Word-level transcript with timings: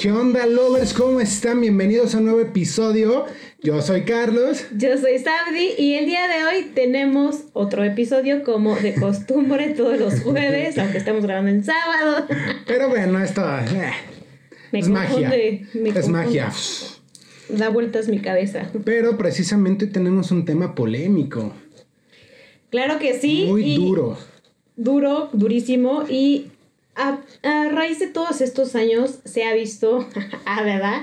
¿Qué 0.00 0.10
onda, 0.12 0.46
lovers? 0.46 0.94
¿Cómo 0.94 1.20
están? 1.20 1.60
Bienvenidos 1.60 2.14
a 2.14 2.18
un 2.18 2.24
nuevo 2.24 2.40
episodio. 2.40 3.26
Yo 3.62 3.82
soy 3.82 4.02
Carlos. 4.04 4.64
Yo 4.76 4.96
soy 4.96 5.18
Sabdi 5.18 5.74
y 5.76 5.94
el 5.94 6.06
día 6.06 6.26
de 6.26 6.44
hoy 6.44 6.70
tenemos 6.74 7.40
otro 7.52 7.84
episodio 7.84 8.42
como 8.42 8.76
de 8.76 8.94
costumbre 8.94 9.70
todos 9.70 9.98
los 9.98 10.20
jueves, 10.22 10.78
aunque 10.78 10.96
estamos 10.98 11.24
grabando 11.24 11.50
en 11.50 11.64
sábado. 11.64 12.26
Pero 12.66 12.88
bueno, 12.88 13.20
esto 13.22 13.42
eh, 13.42 13.92
Me 14.72 14.78
es 14.78 14.88
magia. 14.88 15.28
me 15.28 15.54
Es 15.90 15.94
confunde. 15.94 16.08
magia. 16.08 16.52
Da 17.50 17.68
vueltas 17.68 18.08
mi 18.08 18.20
cabeza. 18.20 18.70
Pero 18.84 19.18
precisamente 19.18 19.86
tenemos 19.86 20.30
un 20.30 20.44
tema 20.46 20.74
polémico. 20.74 21.52
Claro 22.70 22.98
que 22.98 23.18
sí. 23.18 23.44
muy 23.48 23.64
y 23.64 23.76
duro. 23.76 24.16
Duro, 24.76 25.28
durísimo. 25.34 26.04
Y 26.08 26.49
a, 26.96 27.18
a 27.42 27.68
raíz 27.70 27.98
de 27.98 28.08
todos 28.08 28.40
estos 28.40 28.74
años 28.74 29.20
se 29.24 29.44
ha 29.44 29.54
visto, 29.54 30.08
ah, 30.46 30.62
¿verdad? 30.62 31.02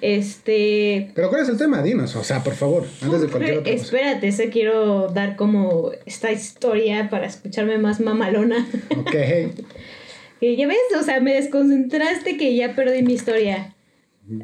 Este. 0.00 1.10
Pero 1.14 1.28
¿cuál 1.28 1.42
es 1.42 1.48
el 1.48 1.58
tema? 1.58 1.82
Dinos, 1.82 2.14
o 2.14 2.22
sea, 2.22 2.42
por 2.44 2.54
favor, 2.54 2.86
antes 3.02 3.20
de 3.20 3.28
cualquier 3.28 3.58
otra 3.58 3.72
cosa. 3.72 3.84
Espérate, 3.84 4.32
se 4.32 4.50
quiero 4.50 5.08
dar 5.08 5.36
como 5.36 5.90
esta 6.06 6.30
historia 6.30 7.10
para 7.10 7.26
escucharme 7.26 7.78
más 7.78 8.00
mamalona. 8.00 8.68
Ok. 8.96 9.14
Que 10.40 10.54
ya 10.54 10.68
ves, 10.68 10.78
o 10.96 11.02
sea, 11.02 11.18
me 11.18 11.34
desconcentraste 11.34 12.36
que 12.36 12.54
ya 12.54 12.76
perdí 12.76 13.02
mi 13.02 13.12
historia. 13.12 13.74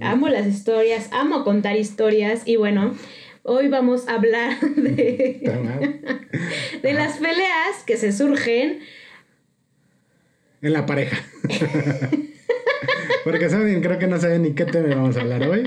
Amo 0.01 0.29
las 0.29 0.45
historias, 0.47 1.09
amo 1.13 1.45
contar 1.45 1.77
historias 1.77 2.43
y 2.47 2.57
bueno, 2.57 2.97
hoy 3.45 3.69
vamos 3.69 4.09
a 4.09 4.15
hablar 4.15 4.59
de, 4.77 5.41
de 6.83 6.93
las 6.95 7.19
peleas 7.19 7.85
que 7.87 7.97
se 7.97 8.11
surgen. 8.11 8.81
En 10.65 10.73
la 10.73 10.87
pareja. 10.87 11.19
Porque 13.23 13.49
saben, 13.51 13.81
creo 13.83 13.99
que 13.99 14.07
no 14.07 14.19
saben 14.21 14.43
ni 14.43 14.53
qué 14.55 14.65
tema 14.65 14.95
vamos 14.95 15.17
a 15.17 15.21
hablar 15.21 15.43
hoy. 15.49 15.65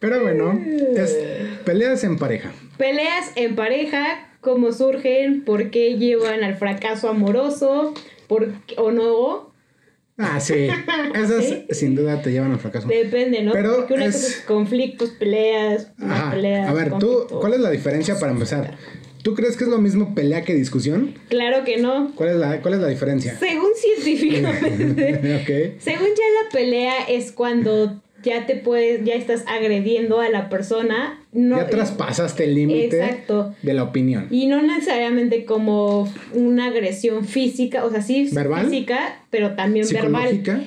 Pero 0.00 0.22
bueno, 0.22 0.60
es 0.96 1.16
peleas 1.64 2.02
en 2.04 2.16
pareja. 2.18 2.52
Peleas 2.78 3.32
en 3.36 3.54
pareja, 3.56 4.28
cómo 4.40 4.72
surgen, 4.72 5.44
por 5.44 5.70
qué 5.70 5.96
llevan 5.98 6.42
al 6.44 6.56
fracaso 6.56 7.08
amoroso, 7.08 7.94
por 8.28 8.48
o 8.76 8.90
no, 8.92 9.54
Ah, 10.18 10.40
sí. 10.40 10.66
Esas 11.14 11.44
¿Sí? 11.44 11.66
sin 11.72 11.94
duda 11.94 12.22
te 12.22 12.32
llevan 12.32 12.50
al 12.52 12.58
fracaso. 12.58 12.88
depende, 12.88 13.42
¿no? 13.42 13.52
Pero 13.52 13.76
Porque 13.76 13.94
una 13.94 14.06
es- 14.06 14.14
cosa 14.14 14.26
es 14.28 14.40
conflictos, 14.46 15.10
peleas, 15.10 15.92
una 16.00 16.14
Ajá. 16.16 16.30
pelea, 16.30 16.70
A 16.70 16.72
ver, 16.72 16.94
tú. 16.98 17.26
¿cuál 17.38 17.52
es 17.52 17.60
la 17.60 17.70
diferencia 17.70 18.18
para 18.18 18.32
empezar? 18.32 18.78
¿Tú 19.26 19.34
crees 19.34 19.56
que 19.56 19.64
es 19.64 19.70
lo 19.70 19.78
mismo 19.78 20.14
pelea 20.14 20.44
que 20.44 20.54
discusión? 20.54 21.14
Claro 21.30 21.64
que 21.64 21.78
no. 21.78 22.12
¿Cuál 22.14 22.28
es 22.28 22.36
la, 22.36 22.62
cuál 22.62 22.74
es 22.74 22.80
la 22.80 22.86
diferencia? 22.86 23.36
Según 23.36 23.70
científicamente. 23.74 24.94
ok. 25.42 25.82
Según 25.82 26.06
ya 26.06 26.44
la 26.44 26.50
pelea 26.52 26.94
es 27.08 27.32
cuando 27.32 28.00
ya 28.22 28.46
te 28.46 28.54
puedes, 28.54 29.04
ya 29.04 29.14
estás 29.14 29.42
agrediendo 29.48 30.20
a 30.20 30.28
la 30.28 30.48
persona. 30.48 31.26
No, 31.32 31.56
ya 31.56 31.66
traspasaste 31.66 32.44
el 32.44 32.54
límite 32.54 33.24
de 33.62 33.74
la 33.74 33.82
opinión. 33.82 34.28
Y 34.30 34.46
no 34.46 34.62
necesariamente 34.62 35.44
como 35.44 36.08
una 36.32 36.66
agresión 36.66 37.24
física, 37.24 37.84
o 37.84 37.90
sea, 37.90 38.02
sí 38.02 38.28
¿Verbal? 38.30 38.66
física, 38.66 39.24
pero 39.30 39.56
también 39.56 39.88
verbal. 39.88 40.28
Psicológica. 40.28 40.60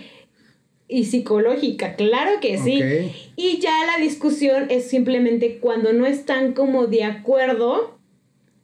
Y 0.89 1.05
psicológica, 1.05 1.95
claro 1.95 2.41
que 2.41 2.57
sí. 2.57 2.81
Ok. 2.81 3.15
Y 3.37 3.59
ya 3.59 3.85
la 3.85 4.03
discusión 4.03 4.65
es 4.69 4.89
simplemente 4.89 5.59
cuando 5.59 5.93
no 5.93 6.05
están 6.05 6.51
como 6.51 6.87
de 6.87 7.05
acuerdo, 7.05 7.97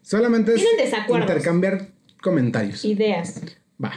Solamente 0.05 0.53
es 0.53 0.63
intercambiar 1.09 1.87
comentarios. 2.21 2.85
ideas. 2.85 3.41
Va. 3.83 3.91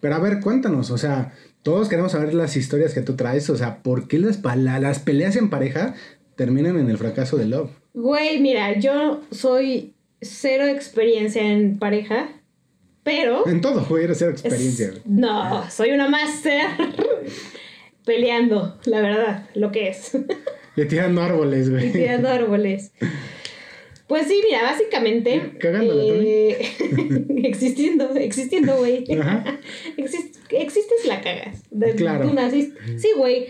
Pero 0.00 0.16
a 0.16 0.18
ver, 0.18 0.40
cuéntanos, 0.40 0.90
o 0.90 0.98
sea, 0.98 1.32
todos 1.62 1.88
queremos 1.88 2.12
saber 2.12 2.34
las 2.34 2.56
historias 2.56 2.94
que 2.94 3.00
tú 3.02 3.14
traes, 3.14 3.48
o 3.48 3.56
sea, 3.56 3.80
¿por 3.84 4.08
qué 4.08 4.18
las, 4.18 4.40
las 4.56 4.98
peleas 4.98 5.36
en 5.36 5.48
pareja 5.48 5.94
terminan 6.34 6.76
en 6.78 6.90
el 6.90 6.98
fracaso 6.98 7.36
de 7.36 7.46
love? 7.46 7.70
Güey, 7.94 8.40
mira, 8.40 8.76
yo 8.80 9.20
soy 9.30 9.94
cero 10.20 10.66
experiencia 10.66 11.42
en 11.42 11.78
pareja, 11.78 12.28
pero... 13.04 13.46
En 13.46 13.60
todo, 13.60 13.84
güey, 13.84 14.04
eres 14.04 14.18
cero 14.18 14.32
experiencia. 14.32 14.94
No, 15.04 15.70
soy 15.70 15.92
una 15.92 16.08
máster 16.08 16.66
peleando, 18.04 18.80
la 18.84 19.00
verdad, 19.00 19.48
lo 19.54 19.70
que 19.70 19.90
es. 19.90 20.16
Y 20.74 20.84
tirando 20.86 21.22
árboles, 21.22 21.68
y 21.68 21.70
güey. 21.70 21.92
tirando 21.92 22.28
árboles. 22.32 22.92
Pues 24.10 24.26
sí, 24.26 24.42
mira, 24.44 24.62
básicamente. 24.64 25.52
Cagándola 25.60 26.02
eh, 26.04 26.58
existiendo, 27.44 28.12
existiendo, 28.16 28.76
güey. 28.76 29.04
Exist- 29.04 30.36
existes, 30.50 31.06
la 31.06 31.20
cagas. 31.20 31.62
Claro. 31.96 32.26
Tú 32.28 32.34
naciste. 32.34 32.98
Sí, 32.98 33.10
güey. 33.16 33.46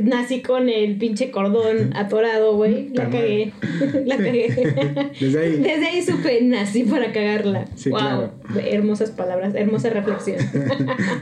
Nací 0.00 0.40
con 0.40 0.70
el 0.70 0.96
pinche 0.96 1.30
cordón 1.30 1.94
atorado, 1.94 2.56
güey. 2.56 2.88
La 2.94 3.10
cagué. 3.10 3.52
la 4.06 4.16
cagué. 4.16 5.10
Desde 5.20 5.38
ahí. 5.38 5.56
Desde 5.58 5.86
ahí 5.86 6.02
supe, 6.02 6.40
nací 6.40 6.84
para 6.84 7.12
cagarla. 7.12 7.66
Sí, 7.74 7.90
wow. 7.90 7.98
claro. 7.98 8.32
Hermosas 8.64 9.10
palabras, 9.10 9.54
hermosa 9.54 9.90
reflexión. 9.90 10.38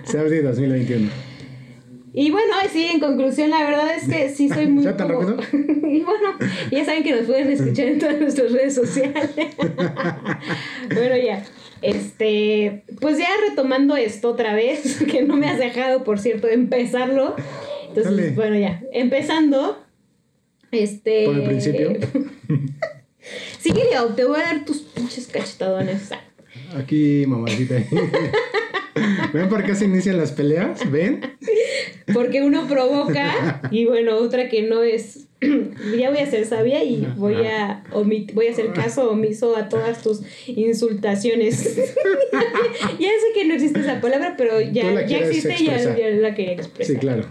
Saudi 0.05 0.39
2021. 0.39 1.32
Y 2.15 2.31
bueno, 2.31 2.53
sí, 2.71 2.89
en 2.93 3.01
conclusión, 3.01 3.51
la 3.51 3.65
verdad 3.65 3.95
es 3.95 4.09
que 4.09 4.29
sí 4.29 4.49
soy 4.49 4.67
muy... 4.69 4.85
¿Ya 4.85 4.97
tan 4.97 5.09
rápido? 5.09 5.37
y 5.53 6.01
bueno, 6.01 6.37
ya 6.71 6.85
saben 6.85 7.03
que 7.03 7.13
nos 7.13 7.27
pueden 7.27 7.51
escuchar 7.51 7.87
en 7.87 7.99
todas 7.99 8.21
nuestras 8.21 8.53
redes 8.53 8.75
sociales. 8.75 9.31
bueno, 10.95 11.17
ya. 11.17 11.45
Este, 11.81 12.85
pues 13.01 13.19
ya 13.19 13.27
retomando 13.49 13.97
esto 13.97 14.31
otra 14.31 14.55
vez, 14.55 15.03
que 15.11 15.23
no 15.23 15.37
me 15.37 15.49
has 15.49 15.59
dejado, 15.59 16.05
por 16.05 16.19
cierto, 16.19 16.49
empezarlo. 16.49 17.35
Entonces, 17.89 18.17
Dale. 18.17 18.31
bueno, 18.31 18.59
ya. 18.59 18.83
Empezando. 18.93 19.83
Este. 20.71 21.25
Por 21.25 21.37
el 21.37 21.45
principio. 21.45 21.93
Sí, 23.59 23.73
querido, 23.73 24.15
te 24.15 24.25
voy 24.25 24.41
a 24.41 24.45
dar 24.45 24.65
tus 24.65 24.79
pinches 24.79 25.27
cachetadones. 25.27 26.11
Aquí, 26.77 27.25
mamacita. 27.27 27.83
¿Ven 29.33 29.49
por 29.49 29.65
qué 29.65 29.75
se 29.75 29.87
inician 29.87 30.19
las 30.19 30.33
peleas? 30.33 30.91
¿Ven? 30.91 31.21
Porque 32.13 32.43
uno 32.43 32.67
provoca 32.69 33.61
y 33.71 33.87
bueno, 33.87 34.17
otra 34.17 34.49
que 34.49 34.63
no 34.63 34.83
es. 34.83 35.27
ya 35.99 36.11
voy 36.11 36.19
a 36.19 36.31
ser 36.31 36.45
sabia 36.47 36.85
y 36.85 37.07
voy 37.17 37.35
a 37.47 37.83
voy 37.93 38.47
a 38.47 38.51
hacer 38.53 38.73
caso 38.73 39.11
omiso 39.11 39.57
a 39.57 39.69
todas 39.69 40.03
tus 40.03 40.23
insultaciones. 40.47 41.65
ya 42.99 43.09
sé 43.09 43.27
que 43.35 43.45
no 43.47 43.55
existe 43.55 43.81
esa 43.81 44.01
palabra, 44.01 44.35
pero 44.37 44.61
ya, 44.61 45.05
ya 45.05 45.19
existe 45.19 45.57
y 45.59 45.67
ya, 45.67 45.97
ya 45.97 46.11
la 46.11 46.35
quería 46.35 46.53
expresar. 46.53 46.95
Sí, 46.95 47.01
claro. 47.01 47.25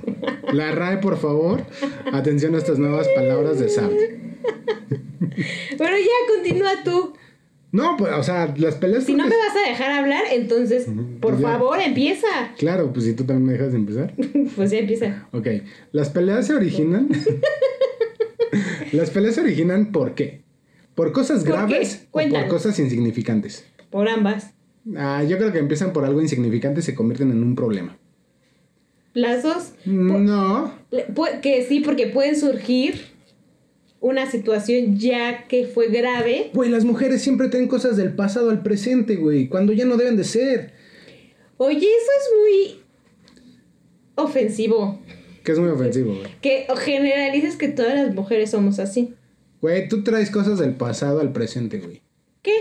La 0.52 0.72
RAE, 0.72 0.98
por 0.98 1.18
favor. 1.18 1.62
Atención 2.12 2.56
a 2.56 2.58
estas 2.58 2.80
nuevas 2.80 3.08
palabras 3.10 3.60
de 3.60 3.70
Saudi. 3.70 3.98
Pero 5.78 5.98
ya 5.98 6.36
continúa 6.36 6.84
tú. 6.84 7.14
No, 7.72 7.96
pues, 7.98 8.12
o 8.14 8.24
sea, 8.24 8.54
las 8.58 8.76
peleas. 8.76 9.06
Si 9.06 9.14
no 9.14 9.24
me 9.24 9.36
vas 9.36 9.56
a 9.56 9.70
dejar 9.70 9.92
hablar, 9.92 10.24
entonces, 10.32 10.88
por 11.22 11.32
pues 11.32 11.40
ya. 11.40 11.48
favor, 11.48 11.80
empieza. 11.80 12.28
Claro, 12.58 12.92
pues 12.92 13.06
si 13.06 13.14
tú 13.14 13.24
también 13.24 13.46
me 13.46 13.54
dejas 13.54 13.72
de 13.72 13.78
empezar. 13.78 14.14
pues 14.56 14.72
ya 14.72 14.80
empieza. 14.80 15.28
Ok. 15.32 15.48
Las 15.94 16.10
peleas 16.10 16.48
se 16.48 16.54
originan. 16.54 17.10
las 18.92 19.10
peleas 19.10 19.36
se 19.36 19.42
originan 19.42 19.94
¿por 19.94 20.16
qué? 20.16 20.42
¿Por 20.96 21.14
cosas 21.14 21.44
¿Por 21.44 21.54
graves 21.54 22.08
o 22.12 22.20
por 22.20 22.48
cosas 22.50 22.78
insignificantes? 22.78 23.66
Por 23.90 24.10
ambas. 24.10 24.52
Ah, 24.98 25.24
yo 25.24 25.38
creo 25.38 25.54
que 25.54 25.60
empiezan 25.60 25.94
por 25.94 26.04
algo 26.04 26.22
insignificante 26.22 26.82
y 26.82 26.84
se 26.84 26.94
convierten 26.94 27.32
en 27.32 27.42
un 27.42 27.56
problema. 27.56 27.98
Las 29.14 29.44
dos. 29.44 29.74
No. 29.86 30.74
Que 31.42 31.66
sí, 31.68 31.80
porque 31.82 32.08
pueden 32.08 32.38
surgir 32.38 33.11
una 34.02 34.30
situación 34.30 34.98
ya 34.98 35.48
que 35.48 35.66
fue 35.68 35.88
grave. 35.88 36.50
Güey, 36.54 36.70
las 36.70 36.84
mujeres 36.84 37.22
siempre 37.22 37.48
traen 37.48 37.68
cosas 37.68 37.96
del 37.96 38.14
pasado 38.14 38.50
al 38.50 38.64
presente, 38.64 39.16
güey, 39.16 39.48
cuando 39.48 39.72
ya 39.72 39.86
no 39.86 39.96
deben 39.96 40.18
de 40.18 40.24
ser. 40.26 40.74
Oye, 41.58 41.78
eso 41.78 41.88
es 41.88 42.30
muy 42.40 42.82
ofensivo. 44.16 45.00
Que 45.44 45.52
es 45.54 45.60
muy 45.60 45.70
ofensivo, 45.70 46.16
güey. 46.16 46.28
Que 46.42 46.68
generalices 46.80 47.56
que 47.56 47.70
todas 47.70 47.94
las 47.94 48.14
mujeres 48.14 48.50
somos 48.50 48.80
así. 48.80 49.14
Güey, 49.62 49.88
tú 49.88 50.04
traes 50.04 50.32
cosas 50.32 50.58
del 50.58 50.74
pasado 50.74 51.22
al 51.22 51.32
presente, 51.32 51.80
güey. 51.80 52.02
¿Qué? 52.42 52.56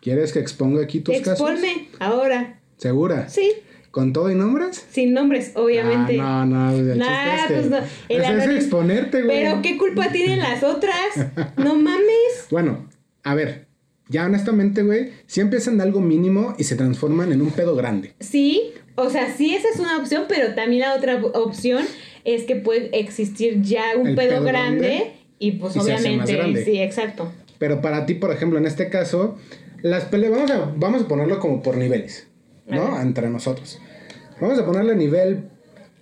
¿Quieres 0.00 0.32
que 0.32 0.38
exponga 0.38 0.84
aquí 0.84 1.00
tus 1.00 1.18
casos? 1.18 1.50
Exponme 1.50 1.88
ahora. 1.98 2.60
¿Segura? 2.76 3.28
Sí, 3.28 3.52
¿Con 3.96 4.12
todo 4.12 4.30
y 4.30 4.34
nombres? 4.34 4.84
sin 4.90 5.14
nombres, 5.14 5.52
obviamente. 5.54 6.18
Ah, 6.20 6.44
no, 6.46 6.70
no, 6.70 6.76
el 6.76 6.98
Nah, 6.98 7.06
chiste 7.06 7.34
es 7.34 7.46
que- 7.46 7.54
pues 7.54 7.70
no. 7.70 7.76
El 8.10 8.40
es 8.40 8.46
exponerte, 8.56 9.22
güey. 9.22 9.38
Pero 9.42 9.62
¿qué 9.62 9.78
culpa 9.78 10.12
tienen 10.12 10.38
las 10.38 10.62
otras? 10.62 11.16
No 11.56 11.76
mames. 11.76 12.04
Bueno, 12.50 12.90
a 13.22 13.34
ver, 13.34 13.68
ya 14.10 14.26
honestamente, 14.26 14.82
güey, 14.82 15.12
si 15.24 15.40
empiezan 15.40 15.78
de 15.78 15.84
algo 15.84 16.02
mínimo 16.02 16.54
y 16.58 16.64
se 16.64 16.76
transforman 16.76 17.32
en 17.32 17.40
un 17.40 17.52
pedo 17.52 17.74
grande. 17.74 18.12
Sí, 18.20 18.74
o 18.96 19.08
sea, 19.08 19.34
sí, 19.34 19.54
esa 19.54 19.68
es 19.70 19.80
una 19.80 19.96
opción, 19.96 20.24
pero 20.28 20.54
también 20.54 20.82
la 20.82 20.94
otra 20.94 21.16
opción 21.32 21.82
es 22.24 22.42
que 22.42 22.56
puede 22.56 22.90
existir 23.00 23.62
ya 23.62 23.96
un 23.96 24.14
pedo, 24.14 24.16
pedo 24.28 24.44
grande, 24.44 24.88
grande 24.88 25.12
y 25.38 25.52
pues 25.52 25.74
y 25.74 25.78
obviamente, 25.78 26.64
sí, 26.66 26.82
exacto. 26.82 27.32
Pero 27.58 27.80
para 27.80 28.04
ti, 28.04 28.12
por 28.12 28.30
ejemplo, 28.30 28.58
en 28.58 28.66
este 28.66 28.90
caso, 28.90 29.38
las 29.80 30.04
peleas, 30.04 30.32
vamos 30.32 30.50
a, 30.50 30.70
vamos 30.76 31.02
a 31.04 31.08
ponerlo 31.08 31.40
como 31.40 31.62
por 31.62 31.78
niveles, 31.78 32.25
¿no? 32.66 32.82
Ajá. 32.82 33.02
Entre 33.02 33.28
nosotros. 33.30 33.80
Vamos 34.40 34.58
a 34.58 34.66
ponerle 34.66 34.94
nivel 34.96 35.48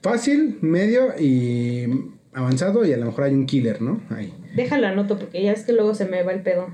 fácil, 0.02 0.58
medio 0.61 1.14
y 1.19 1.87
avanzado 2.32 2.84
y 2.84 2.93
a 2.93 2.96
lo 2.96 3.06
mejor 3.06 3.25
hay 3.25 3.34
un 3.34 3.46
killer, 3.46 3.81
¿no? 3.81 4.02
Ahí. 4.11 4.34
Déjalo 4.55 4.87
anoto 4.87 5.19
porque 5.19 5.43
ya 5.43 5.52
es 5.52 5.62
que 5.64 5.72
luego 5.72 5.94
se 5.94 6.05
me 6.05 6.22
va 6.22 6.32
el 6.32 6.43
pedo. 6.43 6.69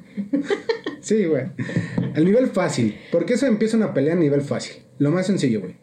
sí, 1.00 1.26
güey. 1.26 1.44
El 2.14 2.24
nivel 2.24 2.48
fácil. 2.48 2.98
¿Por 3.12 3.26
qué 3.26 3.34
eso 3.34 3.46
empieza 3.46 3.76
una 3.76 3.94
pelea 3.94 4.14
a 4.14 4.16
nivel 4.16 4.40
fácil? 4.40 4.82
Lo 4.98 5.10
más 5.10 5.26
sencillo, 5.26 5.60
güey. 5.60 5.76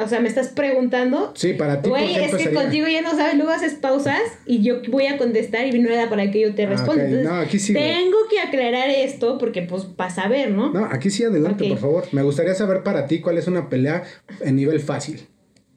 O 0.00 0.06
sea, 0.06 0.20
me 0.20 0.28
estás 0.28 0.48
preguntando. 0.48 1.32
Sí, 1.34 1.54
para 1.54 1.82
ti. 1.82 1.90
Güey, 1.90 2.14
es 2.14 2.32
que 2.36 2.54
contigo 2.54 2.86
ya 2.86 3.02
no 3.02 3.10
sabes, 3.10 3.34
luego 3.34 3.50
haces 3.50 3.74
pausas 3.74 4.20
y 4.46 4.62
yo 4.62 4.76
voy 4.88 5.06
a 5.06 5.18
contestar 5.18 5.66
y 5.66 5.76
no 5.80 5.90
era 5.90 6.08
para 6.08 6.30
que 6.30 6.40
yo 6.40 6.54
te 6.54 6.64
ah, 6.64 6.68
responda. 6.68 7.02
Entonces, 7.04 7.28
no, 7.28 7.34
aquí 7.34 7.58
sí, 7.58 7.74
tengo 7.74 8.16
que 8.30 8.38
aclarar 8.38 8.88
esto 8.90 9.38
porque, 9.38 9.62
pues, 9.62 9.86
para 9.86 10.10
saber, 10.10 10.52
¿no? 10.52 10.72
No, 10.72 10.84
aquí 10.84 11.10
sí, 11.10 11.24
adelante, 11.24 11.68
por 11.68 11.78
favor. 11.78 12.04
Me 12.12 12.22
gustaría 12.22 12.54
saber 12.54 12.84
para 12.84 13.08
ti 13.08 13.20
cuál 13.20 13.38
es 13.38 13.48
una 13.48 13.68
pelea 13.68 14.04
en 14.40 14.54
nivel 14.54 14.78
fácil. 14.78 15.26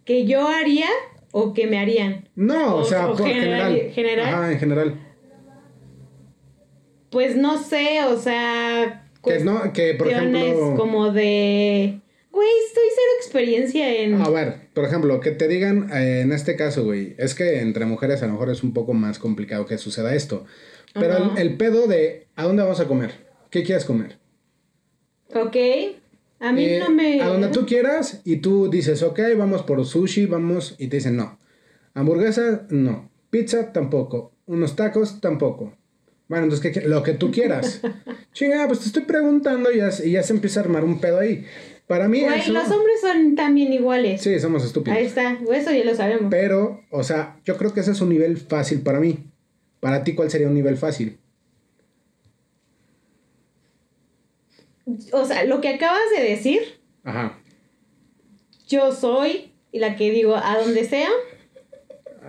¿Que 0.06 0.26
yo 0.26 0.48
haría 0.48 0.88
o 1.32 1.54
que 1.54 1.66
me 1.66 1.80
harían? 1.80 2.30
No, 2.36 2.76
o, 2.76 2.86
sea, 2.86 3.08
por 3.08 3.26
general. 3.26 3.90
¿General? 3.92 4.28
Ajá, 4.28 4.52
en 4.52 4.60
general. 4.60 5.00
Pues 7.10 7.36
no 7.38 7.58
sé, 7.58 8.04
o 8.04 8.20
sea. 8.20 9.10
Que 9.24 9.40
no, 9.40 9.74
que 9.74 9.96
por 9.96 10.08
ejemplo. 10.08 10.76
Como 10.78 11.12
de 11.12 12.02
Güey, 12.32 12.50
estoy 12.68 12.84
cero 12.90 13.12
experiencia 13.18 13.96
en. 13.96 14.22
A 14.22 14.30
ver, 14.30 14.70
por 14.74 14.86
ejemplo, 14.86 15.20
que 15.20 15.32
te 15.32 15.48
digan 15.48 15.90
eh, 15.94 16.22
en 16.22 16.32
este 16.32 16.56
caso, 16.56 16.84
güey, 16.86 17.16
es 17.18 17.36
que 17.36 17.60
entre 17.60 17.86
mujeres 17.86 18.24
a 18.24 18.28
lo 18.28 18.34
mejor 18.34 18.50
es 18.50 18.64
un 18.64 18.74
poco 18.74 18.94
más 18.94 19.20
complicado 19.20 19.66
que 19.66 19.78
suceda 19.78 20.16
esto. 20.16 20.46
Pero 20.94 21.36
el, 21.38 21.58
pedo 21.58 21.88
de 21.88 22.28
¿a 22.36 22.44
dónde 22.44 22.64
vamos 22.64 22.80
a 22.80 22.88
comer? 22.88 23.12
¿Qué 23.50 23.64
quieres 23.64 23.86
comer? 23.86 24.18
Ok. 25.34 25.56
A 26.40 26.52
mí 26.52 26.68
no 26.80 26.90
me. 26.90 27.22
A 27.22 27.28
donde 27.28 27.50
tú 27.50 27.66
quieras 27.66 28.22
y 28.24 28.38
tú 28.38 28.70
dices, 28.70 29.04
ok, 29.04 29.20
vamos 29.38 29.64
por 29.64 29.86
sushi, 29.86 30.26
vamos. 30.26 30.76
Y 30.80 30.88
te 30.88 30.98
dicen, 30.98 31.16
no. 31.16 31.40
Hamburguesa, 31.94 32.66
no. 32.70 33.12
Pizza, 33.30 33.72
tampoco. 33.72 34.34
Unos 34.46 34.76
tacos, 34.76 35.22
tampoco. 35.22 35.78
Bueno, 36.28 36.46
entonces, 36.46 36.72
¿qué, 36.72 36.82
lo 36.88 37.04
que 37.04 37.14
tú 37.14 37.30
quieras. 37.30 37.82
Chinga, 38.34 38.66
pues 38.68 38.80
te 38.80 38.86
estoy 38.86 39.04
preguntando 39.04 39.72
y 39.72 39.78
ya, 39.78 39.90
y 40.04 40.12
ya 40.12 40.24
se 40.24 40.34
empieza 40.34 40.62
a 40.62 40.64
armar 40.64 40.84
un 40.84 41.00
pedo 41.00 41.20
ahí. 41.20 41.46
Para 41.92 42.08
mí 42.08 42.22
Güey, 42.22 42.48
los 42.52 42.72
hombres 42.72 43.02
son 43.02 43.36
también 43.36 43.74
iguales. 43.74 44.22
Sí, 44.22 44.40
somos 44.40 44.64
estúpidos. 44.64 44.98
Ahí 44.98 45.08
está, 45.08 45.38
eso 45.54 45.72
ya 45.74 45.84
lo 45.84 45.94
sabemos. 45.94 46.28
Pero, 46.30 46.86
o 46.90 47.04
sea, 47.04 47.38
yo 47.44 47.58
creo 47.58 47.74
que 47.74 47.82
ese 47.82 47.92
es 47.92 48.00
un 48.00 48.08
nivel 48.08 48.38
fácil 48.38 48.80
para 48.80 49.02
mí. 49.02 49.18
Para 49.82 50.06
ti, 50.06 50.16
¿cuál 50.16 50.32
sería 50.32 50.48
un 50.48 50.54
nivel 50.54 50.78
fácil? 50.78 51.18
O 55.12 55.26
sea, 55.26 55.44
lo 55.44 55.60
que 55.60 55.68
acabas 55.68 56.00
de 56.16 56.24
decir. 56.24 56.62
Ajá. 57.04 57.38
Yo 58.70 58.94
soy 58.94 59.52
la 59.74 59.98
que 59.98 60.12
digo 60.12 60.38
a 60.38 60.60
donde 60.60 60.86
sea. 60.86 61.10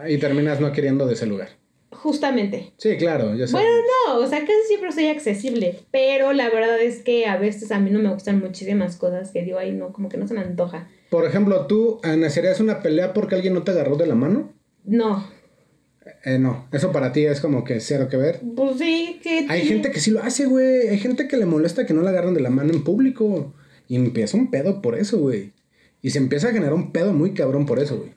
Y 0.09 0.19
terminas 0.19 0.59
no 0.59 0.73
queriendo 0.73 1.07
de 1.07 1.15
ese 1.15 1.27
lugar. 1.27 1.51
Justamente. 1.93 2.73
Sí, 2.79 2.97
claro, 2.97 3.35
ya 3.35 3.47
sé. 3.47 3.53
Bueno, 3.53 3.69
no, 4.07 4.19
o 4.19 4.27
sea, 4.27 4.41
casi 4.41 4.53
siempre 4.67 4.93
soy 4.93 5.07
accesible, 5.07 5.79
pero 5.91 6.33
la 6.33 6.49
verdad 6.51 6.81
es 6.81 7.03
que 7.03 7.27
a 7.27 7.37
veces 7.37 7.71
a 7.71 7.79
mí 7.79 7.91
no 7.91 7.99
me 7.99 8.13
gustan 8.13 8.41
muchísimas 8.41 8.97
cosas 8.97 9.31
que 9.31 9.43
digo, 9.43 9.59
ahí 9.59 9.73
no, 9.73 9.93
como 9.93 10.09
que 10.09 10.17
no 10.17 10.27
se 10.27 10.35
me 10.35 10.41
antoja. 10.41 10.89
Por 11.11 11.27
ejemplo, 11.27 11.67
¿tú 11.67 12.01
nacerías 12.05 12.61
una 12.61 12.83
pelea 12.83 13.13
porque 13.13 13.35
alguien 13.35 13.55
no 13.55 13.63
te 13.63 13.71
agarró 13.71 13.97
de 13.97 14.07
la 14.07 14.15
mano? 14.15 14.53
No. 14.85 15.27
Eh, 16.25 16.39
no, 16.39 16.69
eso 16.73 16.93
para 16.93 17.13
ti 17.13 17.27
es 17.27 17.41
como 17.41 17.65
que 17.65 17.81
cero 17.81 18.09
que 18.09 18.17
ver. 18.17 18.41
Pues 18.57 18.79
sí, 18.79 19.21
que... 19.23 19.47
Hay 19.49 19.63
gente 19.67 19.91
que 19.91 20.01
sí 20.01 20.11
lo 20.11 20.23
hace, 20.23 20.47
güey. 20.47 20.89
Hay 20.89 20.99
gente 20.99 21.29
que 21.29 21.37
le 21.37 21.47
molesta 21.47 21.87
que 21.87 21.95
no 21.95 22.03
la 22.03 22.11
agarren 22.11 22.35
de 22.35 22.41
la 22.41 22.51
mano 22.51 22.73
en 22.73 22.83
público. 22.83 23.55
Y 23.89 23.97
empieza 23.97 24.37
un 24.37 24.51
pedo 24.51 24.81
por 24.81 24.97
eso, 24.97 25.19
güey. 25.19 25.53
Y 26.01 26.11
se 26.11 26.19
empieza 26.19 26.49
a 26.49 26.53
generar 26.53 26.75
un 26.75 26.93
pedo 26.93 27.13
muy 27.13 27.35
cabrón 27.35 27.67
por 27.67 27.79
eso, 27.79 27.99
güey. 27.99 28.15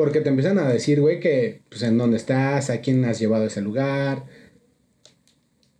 Porque 0.00 0.22
te 0.22 0.30
empiezan 0.30 0.58
a 0.58 0.66
decir, 0.66 0.98
güey, 0.98 1.20
que 1.20 1.60
pues 1.68 1.82
en 1.82 1.98
dónde 1.98 2.16
estás, 2.16 2.70
a 2.70 2.80
quién 2.80 3.04
has 3.04 3.18
llevado 3.18 3.44
a 3.44 3.48
ese 3.48 3.60
lugar. 3.60 4.24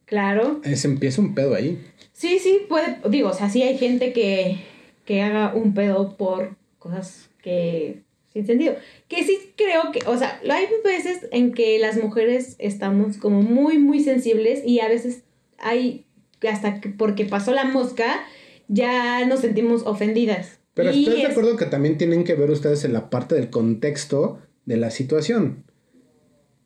Claro. 0.05 0.61
Se 0.63 0.87
empieza 0.87 1.23
un 1.23 1.35
pedo 1.35 1.55
ahí. 1.55 1.83
Sí, 2.13 2.39
sí, 2.39 2.67
puede, 2.69 2.99
digo, 3.09 3.31
o 3.31 3.33
sea, 3.33 3.49
sí 3.49 3.63
hay 3.63 3.79
gente 3.79 4.13
que, 4.13 4.59
que 5.07 5.23
haga 5.23 5.55
un 5.55 5.73
pedo 5.73 6.19
por 6.19 6.55
cosas 6.79 7.31
que 7.43 8.03
sin 8.31 8.47
sentido. 8.47 8.77
Que 9.09 9.25
sí 9.25 9.39
creo 9.57 9.91
que, 9.91 10.01
o 10.07 10.19
sea, 10.19 10.39
hay 10.51 10.67
veces 10.85 11.27
en 11.33 11.55
que 11.55 11.79
las 11.79 11.97
mujeres 11.97 12.57
estamos 12.59 13.17
como 13.17 13.41
muy, 13.41 13.79
muy 13.79 14.05
sensibles 14.05 14.61
y 14.67 14.81
a 14.81 14.89
veces 14.89 15.23
hay, 15.57 16.05
hasta 16.47 16.83
que 16.83 16.91
porque 16.91 17.25
pasó 17.25 17.55
la 17.55 17.65
mosca, 17.65 18.23
ya 18.69 19.25
nos 19.25 19.41
sentimos 19.41 19.87
ofendidas. 19.87 20.60
Pero 20.83 20.91
estoy 20.91 21.23
de 21.23 21.27
acuerdo 21.27 21.57
que 21.57 21.67
también 21.67 21.99
tienen 21.99 22.25
que 22.25 22.35
ver 22.35 22.51
ustedes 22.51 22.85
en 22.85 22.93
la 22.93 23.11
parte 23.11 23.35
del 23.35 23.51
contexto 23.51 24.39
de 24.65 24.77
la 24.77 24.91
situación. 24.91 25.65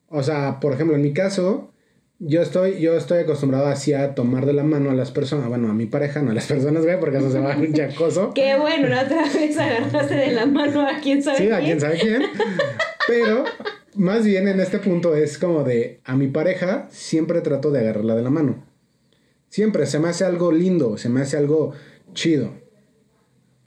O 0.08 0.22
sea, 0.22 0.60
por 0.60 0.72
ejemplo, 0.72 0.94
en 0.94 1.02
mi 1.02 1.12
caso, 1.12 1.72
yo 2.18 2.40
estoy, 2.40 2.80
yo 2.80 2.96
estoy 2.96 3.18
acostumbrado 3.18 3.66
así 3.66 3.92
a 3.92 4.14
tomar 4.14 4.46
de 4.46 4.52
la 4.52 4.62
mano 4.62 4.90
a 4.90 4.94
las 4.94 5.10
personas, 5.10 5.48
bueno, 5.48 5.68
a 5.68 5.74
mi 5.74 5.86
pareja, 5.86 6.22
no 6.22 6.30
a 6.30 6.34
las 6.34 6.46
personas, 6.48 6.84
güey, 6.84 6.98
porque 7.00 7.18
eso 7.18 7.30
se 7.30 7.40
va 7.40 7.54
a 7.54 7.56
un 7.58 7.72
chacoso. 7.72 8.32
Qué 8.34 8.56
bueno, 8.58 8.88
la 8.88 9.02
otra 9.02 9.24
vez 9.24 9.58
agarraste 9.58 10.14
de 10.14 10.32
la 10.32 10.46
mano 10.46 10.86
a 10.86 11.00
quién 11.02 11.22
sabe 11.22 11.38
quién. 11.38 11.48
Sí, 11.48 11.54
a 11.54 11.60
quién 11.60 11.80
sabe 11.80 11.98
quién. 11.98 12.22
Pero 13.08 13.44
más 13.94 14.24
bien 14.24 14.48
en 14.48 14.60
este 14.60 14.78
punto 14.78 15.14
es 15.14 15.38
como 15.38 15.64
de 15.64 16.00
a 16.04 16.16
mi 16.16 16.28
pareja 16.28 16.88
siempre 16.90 17.40
trato 17.40 17.70
de 17.70 17.80
agarrarla 17.80 18.14
de 18.14 18.22
la 18.22 18.30
mano. 18.30 18.64
Siempre 19.48 19.86
se 19.86 19.98
me 19.98 20.08
hace 20.08 20.24
algo 20.24 20.50
lindo, 20.52 20.98
se 20.98 21.08
me 21.08 21.20
hace 21.20 21.36
algo 21.36 21.72
chido. 22.12 22.52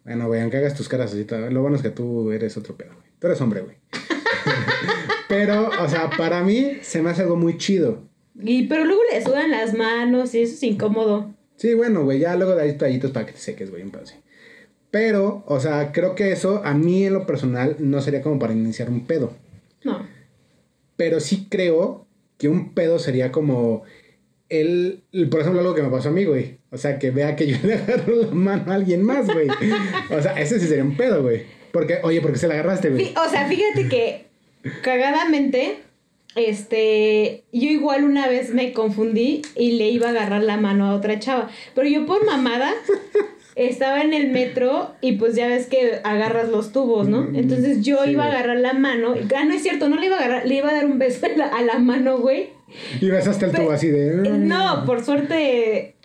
Bueno, 0.08 0.28
güey, 0.28 0.40
aunque 0.40 0.56
hagas 0.56 0.74
tus 0.74 0.88
caras 0.88 1.12
así, 1.12 1.28
lo 1.52 1.62
bueno 1.62 1.76
es 1.76 1.82
que 1.82 1.90
tú 1.90 2.32
eres 2.32 2.56
otro 2.56 2.78
pedo, 2.78 2.94
güey. 2.94 3.08
Tú 3.20 3.28
eres 3.28 3.42
hombre, 3.42 3.60
güey. 3.60 3.76
pero, 5.28 5.70
o 5.82 5.90
sea, 5.90 6.10
para 6.18 6.42
mí 6.46 6.78
se 6.82 7.02
me 7.02 7.10
hace 7.10 7.24
algo 7.24 7.36
muy 7.36 7.58
chido. 7.58 8.08
Y 8.42 8.68
pero 8.68 8.86
luego 8.86 9.02
le 9.12 9.22
sudan 9.22 9.52
las 9.52 9.74
manos 9.74 10.34
y 10.34 10.44
eso 10.44 10.54
es 10.54 10.64
incómodo. 10.64 11.34
Sí, 11.58 11.74
bueno, 11.74 12.06
güey, 12.06 12.20
ya 12.20 12.38
luego 12.38 12.56
de 12.56 12.62
ahí 12.62 12.78
tallitos 12.78 13.12
para 13.12 13.26
que 13.26 13.34
te 13.34 13.40
seques, 13.40 13.70
güey, 13.70 13.84
un 13.84 13.92
pedo 13.92 14.04
así. 14.04 14.16
Pero, 14.92 15.44
o 15.46 15.60
sea, 15.60 15.92
creo 15.92 16.16
que 16.16 16.32
eso 16.32 16.62
a 16.64 16.74
mí 16.74 17.04
en 17.04 17.14
lo 17.14 17.26
personal 17.26 17.76
no 17.80 18.00
sería 18.00 18.22
como 18.22 18.40
para 18.40 18.54
iniciar 18.54 18.90
un 18.90 19.06
pedo. 19.06 19.34
No. 19.84 20.08
Pero 20.96 21.20
sí 21.20 21.48
creo 21.50 22.08
que 22.38 22.48
un 22.48 22.74
pedo 22.74 22.98
sería 22.98 23.34
como 23.34 23.84
el, 24.48 25.04
por 25.30 25.42
ejemplo, 25.42 25.60
algo 25.60 25.76
que 25.76 25.84
me 25.84 25.90
pasó 25.90 26.08
a 26.08 26.14
mí, 26.14 26.24
güey. 26.24 26.57
O 26.70 26.78
sea, 26.78 27.00
que 27.00 27.12
vea 27.12 27.36
que 27.36 27.48
yo 27.48 27.58
le 27.64 27.76
agarro 27.76 28.16
la 28.16 28.32
mano 28.32 28.72
a 28.72 28.76
alguien 28.76 29.04
más, 29.04 29.26
güey. 29.28 29.48
O 30.10 30.22
sea, 30.22 30.40
ese 30.40 30.60
sí 30.60 30.68
sería 30.68 30.84
un 30.84 30.98
pedo, 30.98 31.22
güey. 31.24 31.44
Porque, 31.72 32.00
oye, 32.04 32.22
¿por 32.22 32.32
qué 32.32 32.40
se 32.40 32.48
la 32.48 32.56
agarraste, 32.56 32.90
güey? 32.90 33.14
O 33.16 33.30
sea, 33.30 33.46
fíjate 33.48 33.88
que 33.88 34.26
cagadamente, 34.82 35.80
este, 36.36 37.44
yo 37.52 37.70
igual 37.70 38.04
una 38.04 38.28
vez 38.28 38.54
me 38.54 38.74
confundí 38.74 39.42
y 39.56 39.74
le 39.74 39.90
iba 39.90 40.08
a 40.08 40.10
agarrar 40.12 40.44
la 40.44 40.58
mano 40.58 40.88
a 40.88 40.96
otra 40.96 41.20
chava. 41.20 41.50
Pero 41.74 41.88
yo 41.88 42.06
por 42.06 42.26
mamada 42.26 42.74
estaba 43.56 44.02
en 44.02 44.14
el 44.14 44.32
metro 44.32 44.94
y 45.02 45.14
pues 45.14 45.36
ya 45.36 45.48
ves 45.48 45.68
que 45.68 46.00
agarras 46.04 46.50
los 46.50 46.72
tubos, 46.72 47.08
¿no? 47.08 47.24
Mm, 47.24 47.36
Entonces 47.36 47.84
yo 47.84 48.06
iba 48.06 48.26
a 48.26 48.28
agarrar 48.28 48.58
la 48.58 48.74
mano. 48.74 49.16
Ah, 49.36 49.46
no 49.46 49.54
es 49.54 49.64
cierto, 49.64 49.90
no 49.90 49.98
le 49.98 50.08
iba 50.08 50.16
a 50.18 50.20
agarrar, 50.20 50.46
le 50.48 50.56
iba 50.56 50.70
a 50.70 50.74
dar 50.74 50.86
un 50.86 51.00
beso 51.00 51.26
a 51.26 51.30
la, 51.30 51.46
a 51.48 51.62
la 51.62 51.80
mano, 51.80 52.20
güey. 52.20 52.50
Y 53.00 53.10
besaste 53.10 53.46
el 53.46 53.52
tubo 53.54 53.72
así 53.72 53.88
de. 53.88 54.28
Eh, 54.28 54.38
no, 54.38 54.84
por 54.86 55.04
suerte 55.04 55.96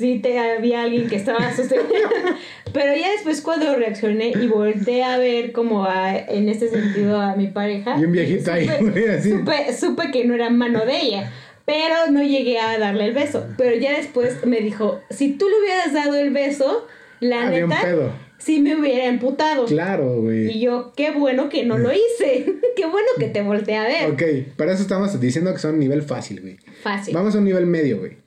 sí 0.00 0.18
te 0.18 0.38
había 0.38 0.82
alguien 0.82 1.08
que 1.08 1.16
estaba 1.16 1.54
sosteniendo. 1.54 2.08
Pero 2.72 2.96
ya 2.96 3.12
después 3.12 3.42
cuando 3.42 3.76
reaccioné 3.76 4.28
y 4.30 4.48
volteé 4.48 5.04
a 5.04 5.18
ver 5.18 5.52
como 5.52 5.84
a, 5.84 6.16
en 6.16 6.48
este 6.48 6.68
sentido 6.68 7.20
a 7.20 7.36
mi 7.36 7.48
pareja. 7.48 7.96
Y 8.00 8.06
un 8.06 8.12
viejito 8.12 8.50
ahí, 8.50 8.66
así. 9.18 9.30
Supe, 9.30 9.72
supe 9.78 10.10
que 10.10 10.24
no 10.24 10.34
era 10.34 10.50
mano 10.50 10.84
de 10.86 11.00
ella. 11.00 11.32
Pero 11.66 12.10
no 12.10 12.22
llegué 12.22 12.58
a 12.58 12.78
darle 12.78 13.04
el 13.04 13.12
beso. 13.12 13.46
Pero 13.56 13.76
ya 13.76 13.92
después 13.92 14.44
me 14.46 14.60
dijo, 14.60 15.00
si 15.10 15.34
tú 15.34 15.46
le 15.48 15.60
hubieras 15.60 15.92
dado 15.92 16.16
el 16.16 16.30
beso, 16.30 16.86
la 17.20 17.46
Había 17.46 17.66
neta, 17.66 18.14
sí 18.38 18.60
me 18.60 18.74
hubiera 18.74 19.04
emputado. 19.04 19.66
Claro, 19.66 20.22
güey. 20.22 20.50
Y 20.50 20.60
yo, 20.60 20.92
qué 20.96 21.10
bueno 21.10 21.48
que 21.50 21.64
no 21.64 21.76
lo 21.78 21.92
hice. 21.92 22.46
qué 22.76 22.86
bueno 22.86 23.08
que 23.18 23.28
te 23.28 23.42
volteé 23.42 23.76
a 23.76 23.84
ver. 23.84 24.10
Ok, 24.10 24.22
para 24.56 24.72
eso 24.72 24.82
estamos 24.82 25.20
diciendo 25.20 25.52
que 25.52 25.58
son 25.58 25.78
nivel 25.78 26.02
fácil, 26.02 26.40
güey. 26.40 26.56
Fácil. 26.82 27.14
Vamos 27.14 27.34
a 27.34 27.38
un 27.38 27.44
nivel 27.44 27.66
medio, 27.66 27.98
güey. 27.98 28.19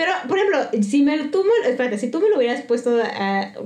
Pero, 0.00 0.12
por 0.28 0.38
ejemplo, 0.38 0.82
si 0.82 1.02
me, 1.02 1.28
tú 1.28 1.44
me, 1.44 1.68
espérate, 1.68 1.98
si 1.98 2.10
tú 2.10 2.22
me 2.22 2.30
lo 2.30 2.38
hubieras 2.38 2.62
puesto 2.62 2.90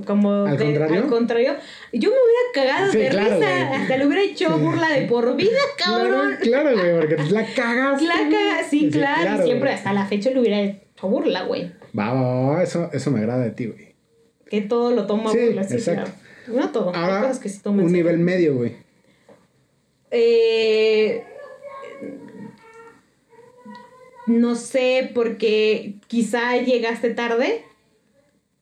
como 0.05 0.43
¿Al, 0.43 0.57
contrario? 0.57 1.03
al 1.03 1.07
contrario, 1.07 1.55
yo 1.93 2.09
me 2.09 2.15
hubiera 2.17 2.51
cagado 2.53 2.91
de 2.91 3.09
risa. 3.09 3.73
Hasta 3.73 3.95
le 3.95 4.05
hubiera 4.05 4.21
hecho 4.21 4.57
burla 4.57 4.89
de 4.89 5.03
por 5.03 5.33
vida, 5.37 5.57
cabrón. 5.77 6.35
Claro, 6.41 6.77
güey, 6.77 6.97
porque 6.97 7.15
la 7.31 7.45
cagas. 7.53 8.01
La 8.01 8.15
cagas, 8.15 8.67
sí, 8.69 8.89
claro. 8.91 9.43
y 9.43 9.45
siempre 9.45 9.71
hasta 9.71 9.93
la 9.93 10.05
fecha 10.07 10.29
le 10.31 10.41
hubiera 10.41 10.59
hecho 10.59 11.07
burla, 11.07 11.43
güey. 11.43 11.71
Va, 11.97 12.11
va, 12.11 12.49
va, 12.49 12.63
eso, 12.63 12.89
eso 12.91 13.11
me 13.11 13.19
agrada 13.19 13.45
de 13.45 13.51
ti, 13.51 13.67
güey. 13.67 13.95
Que 14.49 14.59
todo 14.59 14.91
lo 14.91 15.07
toma 15.07 15.31
sí, 15.31 15.37
burla, 15.39 15.63
sí, 15.63 15.75
exacto. 15.75 16.11
claro. 16.47 16.59
No 16.59 16.69
todo, 16.73 16.93
Ahora, 16.93 17.15
hay 17.15 17.21
cosas 17.21 17.39
que 17.39 17.47
se 17.47 17.61
toman. 17.61 17.85
Un 17.85 17.93
nivel 17.93 18.17
medio, 18.17 18.55
güey. 18.55 18.75
Eh 20.11 21.23
no 24.27 24.55
sé, 24.55 25.11
porque 25.13 25.95
quizá 26.07 26.57
llegaste 26.57 27.11
tarde. 27.11 27.63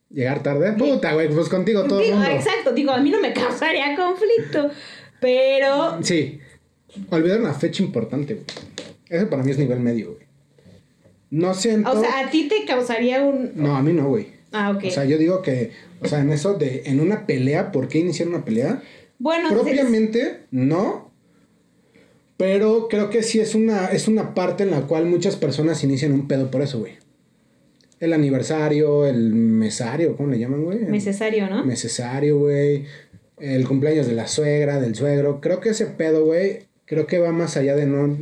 Llegar 0.10 0.44
tarde, 0.44 0.74
puta, 0.74 1.14
güey, 1.14 1.30
pues 1.30 1.50
contigo 1.50 1.86
todo 1.86 2.02
el 2.02 2.12
mundo. 2.12 2.28
Exacto, 2.28 2.74
digo, 2.74 2.92
a 2.92 3.00
mí 3.00 3.10
no 3.10 3.20
me 3.20 3.34
causaría 3.34 3.96
conflicto, 3.96 4.70
pero... 5.20 5.98
Sí, 6.04 6.40
olvidar 7.10 7.40
una 7.40 7.54
fecha 7.54 7.82
importante, 7.82 8.36
güey. 8.36 8.46
Eso 9.10 9.30
para 9.30 9.44
mí 9.44 9.52
es 9.52 9.58
nivel 9.58 9.80
medio, 9.80 10.14
güey. 10.14 10.28
No 11.32 11.54
siento... 11.56 11.92
O 11.92 12.00
sea, 12.00 12.20
¿a 12.20 12.30
ti 12.30 12.48
te 12.48 12.66
causaría 12.66 13.24
un...? 13.24 13.54
No, 13.56 13.76
a 13.76 13.82
mí 13.82 13.92
no, 13.92 14.08
güey. 14.08 14.28
Ah, 14.52 14.70
ok. 14.70 14.84
O 14.86 14.92
sea, 14.92 15.06
yo 15.06 15.18
digo 15.18 15.42
que, 15.42 15.72
o 16.00 16.08
sea, 16.08 16.20
en 16.20 16.32
eso 16.32 16.54
de, 16.54 16.84
en 16.86 17.00
una 17.00 17.26
pelea, 17.26 17.72
¿por 17.72 17.88
qué 17.88 17.98
iniciar 17.98 18.28
una 18.28 18.46
pelea? 18.46 18.84
Bueno, 19.18 19.50
Propiamente, 19.50 20.42
no. 20.52 21.03
Pero 22.44 22.90
creo 22.90 23.10
que 23.10 23.24
sí 23.24 23.40
es 23.40 23.56
una, 23.56 23.86
es 23.86 24.10
una 24.10 24.34
parte 24.34 24.64
en 24.64 24.72
la 24.72 24.82
cual 24.82 25.06
muchas 25.06 25.38
personas 25.38 25.82
inician 25.86 26.12
un 26.12 26.28
pedo 26.28 26.52
por 26.52 26.62
eso, 26.62 26.78
güey. 26.80 26.96
El 28.02 28.12
aniversario, 28.12 29.06
el 29.06 29.34
mesario, 29.34 30.18
¿cómo 30.18 30.30
le 30.30 30.40
llaman, 30.40 30.66
güey? 30.66 30.80
Necesario, 30.80 31.50
¿no? 31.50 31.64
Necesario, 31.64 32.38
güey. 32.40 32.84
El 33.40 33.66
cumpleaños 33.66 34.08
de 34.08 34.16
la 34.16 34.28
suegra, 34.28 34.82
del 34.82 34.94
suegro. 34.94 35.40
Creo 35.40 35.62
que 35.62 35.70
ese 35.70 35.86
pedo, 35.86 36.26
güey, 36.26 36.64
creo 36.84 37.08
que 37.08 37.18
va 37.18 37.32
más 37.32 37.56
allá 37.56 37.78
de 37.78 37.86
no, 37.86 38.14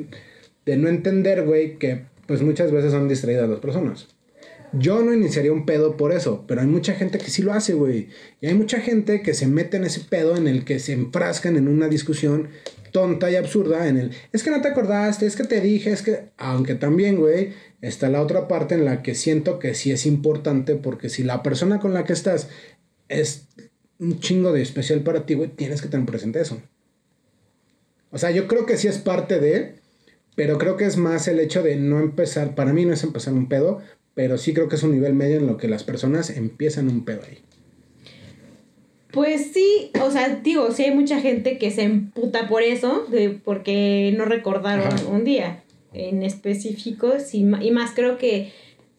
de 0.67 0.77
no 0.77 0.87
entender, 0.87 1.43
güey, 1.43 1.79
que 1.79 2.01
pues 2.27 2.43
muchas 2.43 2.71
veces 2.71 2.91
son 2.91 3.09
distraídas 3.09 3.49
las 3.49 3.59
personas. 3.59 4.07
Yo 4.73 5.01
no 5.01 5.13
iniciaría 5.13 5.51
un 5.51 5.65
pedo 5.65 5.97
por 5.97 6.13
eso, 6.13 6.45
pero 6.47 6.61
hay 6.61 6.67
mucha 6.67 6.93
gente 6.93 7.17
que 7.17 7.29
sí 7.29 7.41
lo 7.41 7.53
hace, 7.53 7.73
güey. 7.73 8.09
Y 8.39 8.47
hay 8.47 8.53
mucha 8.53 8.79
gente 8.79 9.21
que 9.21 9.33
se 9.33 9.47
mete 9.47 9.77
en 9.77 9.83
ese 9.83 10.01
pedo 10.01 10.37
en 10.37 10.47
el 10.47 10.63
que 10.63 10.79
se 10.79 10.93
enfrascan 10.93 11.57
en 11.57 11.67
una 11.67 11.89
discusión 11.89 12.49
tonta 12.91 13.31
y 13.31 13.35
absurda 13.35 13.87
en 13.87 13.97
el, 13.97 14.11
es 14.31 14.43
que 14.43 14.51
no 14.51 14.61
te 14.61 14.69
acordaste, 14.69 15.25
es 15.25 15.35
que 15.35 15.43
te 15.43 15.61
dije, 15.61 15.91
es 15.91 16.01
que, 16.01 16.29
aunque 16.37 16.75
también, 16.75 17.17
güey, 17.17 17.53
está 17.81 18.09
la 18.09 18.21
otra 18.21 18.47
parte 18.47 18.75
en 18.75 18.85
la 18.85 19.01
que 19.01 19.15
siento 19.15 19.59
que 19.59 19.73
sí 19.73 19.91
es 19.91 20.05
importante 20.05 20.75
porque 20.75 21.09
si 21.09 21.23
la 21.23 21.41
persona 21.41 21.79
con 21.79 21.93
la 21.93 22.03
que 22.03 22.13
estás 22.13 22.49
es 23.07 23.47
un 23.99 24.19
chingo 24.19 24.51
de 24.51 24.61
especial 24.61 25.01
para 25.01 25.25
ti, 25.25 25.35
güey, 25.35 25.49
tienes 25.49 25.81
que 25.81 25.87
tener 25.87 26.05
presente 26.05 26.41
eso. 26.41 26.61
O 28.11 28.17
sea, 28.17 28.31
yo 28.31 28.47
creo 28.47 28.65
que 28.65 28.77
sí 28.77 28.87
es 28.87 28.97
parte 28.97 29.39
de, 29.39 29.75
pero 30.35 30.57
creo 30.57 30.75
que 30.75 30.85
es 30.85 30.97
más 30.97 31.27
el 31.27 31.39
hecho 31.39 31.63
de 31.63 31.75
no 31.77 31.99
empezar, 31.99 32.55
para 32.55 32.73
mí 32.73 32.85
no 32.85 32.93
es 32.93 33.03
empezar 33.03 33.33
un 33.33 33.47
pedo, 33.47 33.81
pero 34.13 34.37
sí 34.37 34.53
creo 34.53 34.67
que 34.67 34.75
es 34.75 34.83
un 34.83 34.91
nivel 34.91 35.13
medio 35.13 35.37
en 35.37 35.47
lo 35.47 35.57
que 35.57 35.67
las 35.67 35.83
personas 35.83 36.29
empiezan 36.29 36.87
un 36.89 37.05
pedo 37.05 37.21
ahí. 37.27 37.39
Pues 39.11 39.51
sí, 39.51 39.91
o 40.01 40.09
sea, 40.09 40.39
digo, 40.41 40.71
sí 40.71 40.83
hay 40.83 40.95
mucha 40.95 41.19
gente 41.19 41.57
que 41.57 41.71
se 41.71 41.83
emputa 41.83 42.47
por 42.47 42.63
eso, 42.63 43.05
de, 43.09 43.29
porque 43.29 44.13
no 44.17 44.25
recordaron 44.25 44.93
un 45.07 45.25
día 45.25 45.63
en 45.93 46.23
específico, 46.23 47.19
sí, 47.19 47.45
y 47.61 47.71
más 47.71 47.91
creo 47.93 48.17
que 48.17 48.53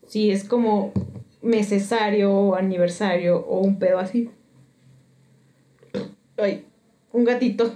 si 0.07 0.31
es 0.31 0.45
como 0.45 0.93
necesario 1.41 2.33
o 2.33 2.55
aniversario 2.55 3.39
o 3.39 3.61
un 3.61 3.79
pedo 3.79 3.99
así. 3.99 4.31
Ay, 6.37 6.65
un 7.13 7.25
gatito. 7.25 7.73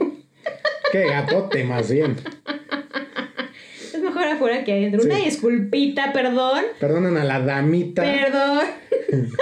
Qué 0.92 1.06
gatote 1.06 1.64
más 1.64 1.90
bien. 1.90 2.16
Mejor 4.16 4.32
afuera 4.32 4.64
que 4.64 4.72
adentro. 4.72 5.02
Una 5.02 5.16
disculpita, 5.16 6.10
perdón. 6.14 6.64
Perdonen 6.80 7.18
a 7.18 7.24
la 7.24 7.40
damita. 7.40 8.02
Perdón. 8.02 8.64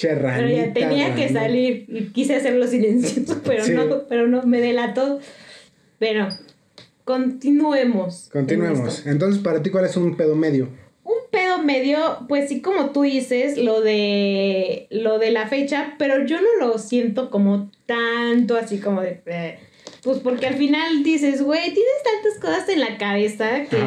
pero 0.00 0.48
ya 0.48 0.72
tenía 0.72 1.14
que 1.14 1.28
salir 1.28 1.84
y 1.88 2.04
quise 2.12 2.36
hacerlo 2.36 2.66
silencioso, 2.66 3.42
pero 3.44 3.66
no, 3.68 4.06
pero 4.08 4.26
no, 4.26 4.42
me 4.44 4.62
delató. 4.62 5.20
Pero 5.98 6.28
continuemos. 7.04 8.30
Continuemos. 8.32 9.06
Entonces, 9.06 9.42
para 9.42 9.62
ti, 9.62 9.68
¿cuál 9.68 9.84
es 9.84 9.96
un 9.98 10.16
pedo 10.16 10.34
medio? 10.34 10.70
Un 11.04 11.30
pedo 11.30 11.58
medio, 11.58 11.98
pues 12.26 12.48
sí, 12.48 12.62
como 12.62 12.90
tú 12.90 13.02
dices, 13.02 13.58
lo 13.58 13.82
de 13.82 14.86
lo 14.90 15.18
de 15.18 15.30
la 15.30 15.46
fecha, 15.46 15.94
pero 15.98 16.24
yo 16.24 16.38
no 16.40 16.66
lo 16.66 16.78
siento 16.78 17.28
como 17.30 17.70
tanto 17.84 18.56
así 18.56 18.78
como 18.78 19.02
de 19.02 19.20
eh, 19.26 19.58
pues 20.08 20.20
porque 20.20 20.46
al 20.46 20.54
final 20.54 21.02
dices, 21.02 21.42
güey, 21.42 21.74
tienes 21.74 22.02
tantas 22.02 22.40
cosas 22.40 22.66
en 22.70 22.80
la 22.80 22.96
cabeza 22.96 23.66
que 23.66 23.78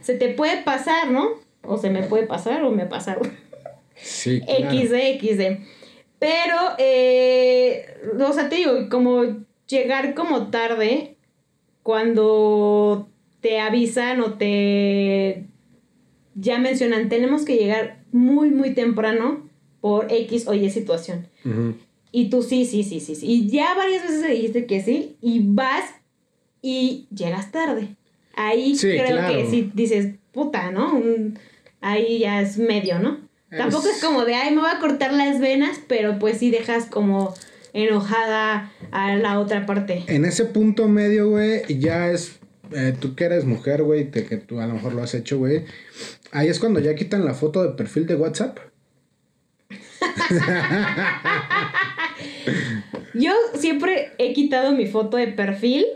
se 0.00 0.14
te 0.14 0.30
puede 0.30 0.60
pasar, 0.64 1.12
¿no? 1.12 1.34
O 1.62 1.78
se 1.78 1.88
me 1.88 2.02
puede 2.02 2.26
pasar 2.26 2.64
o 2.64 2.72
me 2.72 2.86
pasa. 2.86 3.16
Sí, 3.94 4.40
claro. 4.44 4.76
XD, 4.76 5.20
XD. 5.20 5.42
Pero, 6.18 6.56
eh, 6.78 7.86
o 8.18 8.32
sea, 8.32 8.48
te 8.48 8.56
digo, 8.56 8.88
como 8.90 9.22
llegar 9.68 10.14
como 10.14 10.48
tarde 10.48 11.14
cuando 11.84 13.08
te 13.40 13.60
avisan 13.60 14.20
o 14.20 14.34
te 14.34 15.44
ya 16.34 16.58
mencionan, 16.58 17.08
tenemos 17.08 17.44
que 17.44 17.54
llegar 17.54 18.02
muy, 18.10 18.50
muy 18.50 18.74
temprano 18.74 19.48
por 19.80 20.12
X 20.12 20.48
o 20.48 20.54
Y 20.54 20.70
situación. 20.70 21.28
Y 22.10 22.30
tú 22.30 22.42
sí, 22.42 22.64
sí, 22.64 22.82
sí, 22.82 23.00
sí, 23.00 23.14
sí. 23.14 23.26
Y 23.26 23.48
ya 23.48 23.74
varias 23.74 24.02
veces 24.02 24.26
dijiste 24.28 24.66
que 24.66 24.82
sí 24.82 25.16
y 25.20 25.40
vas 25.44 25.84
y 26.62 27.06
llegas 27.14 27.50
tarde. 27.52 27.96
Ahí 28.34 28.76
creo 28.78 29.28
que 29.28 29.46
sí 29.50 29.70
dices, 29.74 30.14
puta, 30.32 30.70
¿no? 30.70 31.02
ahí 31.80 32.20
ya 32.20 32.40
es 32.40 32.58
medio, 32.58 32.98
¿no? 32.98 33.18
Tampoco 33.50 33.88
es 33.88 34.02
como 34.02 34.24
de, 34.24 34.34
ay, 34.34 34.54
me 34.54 34.60
voy 34.60 34.70
a 34.70 34.78
cortar 34.78 35.12
las 35.12 35.40
venas, 35.40 35.80
pero 35.86 36.18
pues 36.18 36.38
sí 36.38 36.50
dejas 36.50 36.84
como 36.86 37.34
enojada 37.72 38.72
a 38.90 39.16
la 39.16 39.40
otra 39.40 39.64
parte. 39.64 40.04
En 40.06 40.24
ese 40.24 40.44
punto 40.44 40.86
medio, 40.86 41.30
güey, 41.30 41.62
ya 41.78 42.10
es, 42.10 42.40
eh, 42.72 42.94
tú 42.98 43.14
que 43.14 43.24
eres 43.24 43.46
mujer, 43.46 43.82
güey, 43.82 44.10
que 44.10 44.22
tú 44.36 44.60
a 44.60 44.66
lo 44.66 44.74
mejor 44.74 44.92
lo 44.92 45.02
has 45.02 45.14
hecho, 45.14 45.38
güey. 45.38 45.64
Ahí 46.30 46.48
es 46.48 46.58
cuando 46.58 46.80
ya 46.80 46.94
quitan 46.94 47.24
la 47.24 47.32
foto 47.32 47.62
de 47.62 47.70
perfil 47.70 48.06
de 48.06 48.16
WhatsApp. 48.16 48.58
Yo 53.14 53.32
siempre 53.54 54.12
he 54.18 54.32
quitado 54.32 54.72
mi 54.72 54.86
foto 54.86 55.16
de 55.16 55.28
perfil 55.28 55.86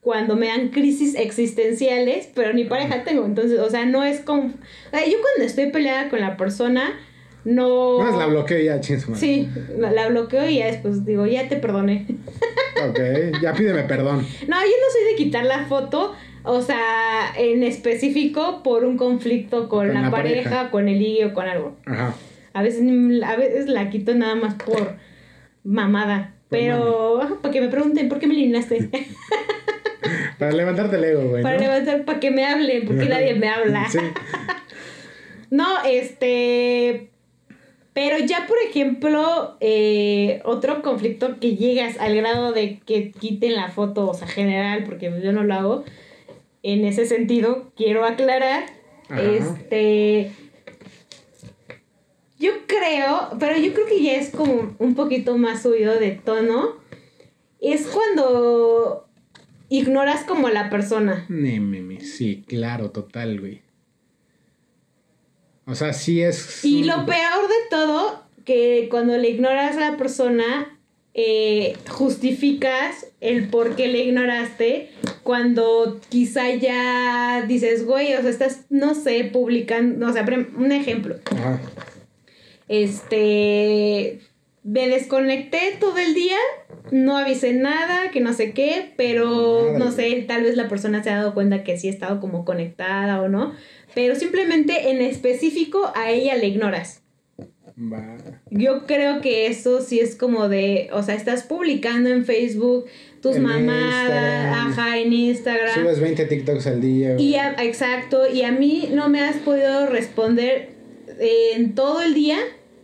cuando 0.00 0.36
me 0.36 0.46
dan 0.46 0.68
crisis 0.68 1.14
existenciales, 1.14 2.28
pero 2.34 2.52
ni 2.52 2.64
pareja 2.64 3.04
tengo. 3.04 3.24
Entonces, 3.24 3.58
o 3.58 3.68
sea, 3.68 3.84
no 3.84 4.02
es 4.02 4.20
como. 4.20 4.44
yo 4.44 4.52
cuando 4.92 5.44
estoy 5.44 5.70
peleada 5.70 6.08
con 6.08 6.20
la 6.20 6.36
persona, 6.36 6.98
no. 7.44 7.98
Más 7.98 8.16
la 8.16 8.26
bloqueo 8.26 8.62
ya. 8.62 8.82
Sí, 8.82 9.48
la, 9.76 10.08
bloqueo 10.08 10.48
y 10.48 10.58
ya 10.58 10.66
después 10.66 11.04
digo, 11.04 11.26
ya 11.26 11.48
te 11.48 11.56
perdoné. 11.56 12.06
ok, 12.88 13.40
ya 13.42 13.52
pídeme 13.52 13.82
perdón. 13.82 14.26
No, 14.48 14.56
yo 14.56 14.66
no 14.66 14.92
soy 14.92 15.04
de 15.10 15.16
quitar 15.16 15.44
la 15.44 15.66
foto. 15.66 16.14
O 16.42 16.62
sea, 16.62 17.34
en 17.36 17.62
específico 17.62 18.62
por 18.62 18.86
un 18.86 18.96
conflicto 18.96 19.68
con, 19.68 19.92
la, 19.92 20.10
pareja, 20.10 20.70
con 20.70 20.88
el 20.88 20.98
ligue 20.98 21.26
o 21.26 21.34
con 21.34 21.46
algo. 21.46 21.76
Ajá. 21.84 22.14
A 22.52 22.62
veces, 22.62 22.82
a 23.22 23.36
veces 23.36 23.66
la 23.68 23.90
quito 23.90 24.14
nada 24.14 24.34
más 24.34 24.54
por 24.54 24.96
mamada. 25.64 26.34
Pero, 26.48 27.38
para 27.40 27.52
que 27.52 27.60
me 27.60 27.68
pregunten, 27.68 28.08
¿por 28.08 28.18
qué 28.18 28.26
me 28.26 28.34
eliminaste? 28.34 28.90
Para 30.38 30.52
levantarte 30.52 30.96
el 30.96 31.04
ego, 31.04 31.28
güey. 31.28 31.42
Para 31.42 31.58
levantar, 31.58 32.04
para 32.06 32.18
que 32.18 32.30
me 32.30 32.46
hablen, 32.46 32.86
porque 32.86 33.04
nadie 33.08 33.34
me 33.34 33.48
habla. 33.48 33.88
Sí. 33.90 33.98
no, 35.50 35.66
este. 35.84 37.10
Pero 37.92 38.18
ya, 38.18 38.46
por 38.46 38.56
ejemplo, 38.66 39.58
eh, 39.60 40.40
otro 40.44 40.80
conflicto 40.80 41.38
que 41.40 41.56
llegas 41.56 41.98
al 41.98 42.16
grado 42.16 42.52
de 42.52 42.78
que 42.78 43.10
quiten 43.10 43.54
la 43.54 43.68
foto, 43.68 44.08
o 44.08 44.14
sea, 44.14 44.26
general, 44.26 44.84
porque 44.84 45.12
yo 45.22 45.32
no 45.32 45.44
lo 45.44 45.54
hago. 45.54 45.84
En 46.62 46.86
ese 46.86 47.04
sentido, 47.04 47.72
quiero 47.76 48.04
aclarar. 48.04 48.64
Este. 49.10 50.30
Yo 52.40 52.52
creo, 52.66 53.36
pero 53.38 53.58
yo 53.58 53.74
creo 53.74 53.86
que 53.86 54.02
ya 54.02 54.14
es 54.14 54.30
como 54.30 54.74
un 54.78 54.94
poquito 54.94 55.36
más 55.36 55.60
subido 55.62 56.00
de 56.00 56.12
tono. 56.12 56.76
Es 57.60 57.86
cuando 57.86 59.06
ignoras 59.68 60.24
como 60.24 60.46
a 60.46 60.50
la 60.50 60.70
persona. 60.70 61.26
Meme, 61.28 62.00
sí, 62.00 62.42
claro, 62.48 62.92
total, 62.92 63.40
güey. 63.40 63.60
O 65.66 65.74
sea, 65.74 65.92
sí 65.92 66.22
es... 66.22 66.64
Y 66.64 66.84
lo 66.84 67.04
peor 67.04 67.46
de 67.46 67.68
todo, 67.68 68.24
que 68.46 68.88
cuando 68.90 69.18
le 69.18 69.28
ignoras 69.28 69.76
a 69.76 69.90
la 69.90 69.96
persona, 69.98 70.80
eh, 71.12 71.76
justificas 71.90 73.06
el 73.20 73.48
por 73.48 73.76
qué 73.76 73.88
le 73.88 74.04
ignoraste 74.04 74.88
cuando 75.24 76.00
quizá 76.08 76.54
ya 76.54 77.44
dices, 77.46 77.84
güey, 77.84 78.14
o 78.14 78.22
sea, 78.22 78.30
estás, 78.30 78.64
no 78.70 78.94
sé, 78.94 79.24
publicando, 79.24 80.06
o 80.06 80.12
sea, 80.14 80.24
un 80.56 80.72
ejemplo. 80.72 81.16
Ajá. 81.36 81.60
Este, 82.70 84.20
me 84.62 84.88
desconecté 84.88 85.76
todo 85.80 85.98
el 85.98 86.14
día, 86.14 86.36
no 86.92 87.16
avisé 87.16 87.52
nada, 87.52 88.12
que 88.12 88.20
no 88.20 88.32
sé 88.32 88.52
qué, 88.52 88.92
pero 88.96 89.76
no 89.76 89.90
sé, 89.90 90.24
tal 90.28 90.44
vez 90.44 90.56
la 90.56 90.68
persona 90.68 91.02
se 91.02 91.10
ha 91.10 91.16
dado 91.16 91.34
cuenta 91.34 91.64
que 91.64 91.76
sí 91.76 91.88
he 91.88 91.90
estado 91.90 92.20
como 92.20 92.44
conectada 92.44 93.20
o 93.22 93.28
no, 93.28 93.54
pero 93.92 94.14
simplemente 94.14 94.90
en 94.90 95.02
específico 95.02 95.90
a 95.96 96.12
ella 96.12 96.36
le 96.36 96.46
ignoras. 96.46 97.02
Yo 98.50 98.86
creo 98.86 99.20
que 99.20 99.48
eso 99.48 99.80
sí 99.80 99.98
es 99.98 100.14
como 100.14 100.48
de, 100.48 100.90
o 100.92 101.02
sea, 101.02 101.16
estás 101.16 101.42
publicando 101.42 102.08
en 102.10 102.24
Facebook 102.24 102.84
tus 103.20 103.36
mamadas, 103.38 104.54
ajá, 104.54 104.96
en 104.96 105.12
Instagram. 105.12 105.74
Subes 105.74 105.98
20 105.98 106.24
TikToks 106.24 106.68
al 106.68 106.80
día. 106.80 107.16
Y 107.18 107.34
exacto, 107.34 108.32
y 108.32 108.42
a 108.42 108.52
mí 108.52 108.90
no 108.92 109.08
me 109.08 109.22
has 109.22 109.38
podido 109.38 109.86
responder 109.86 110.68
en 111.18 111.74
todo 111.74 112.00
el 112.02 112.14
día 112.14 112.38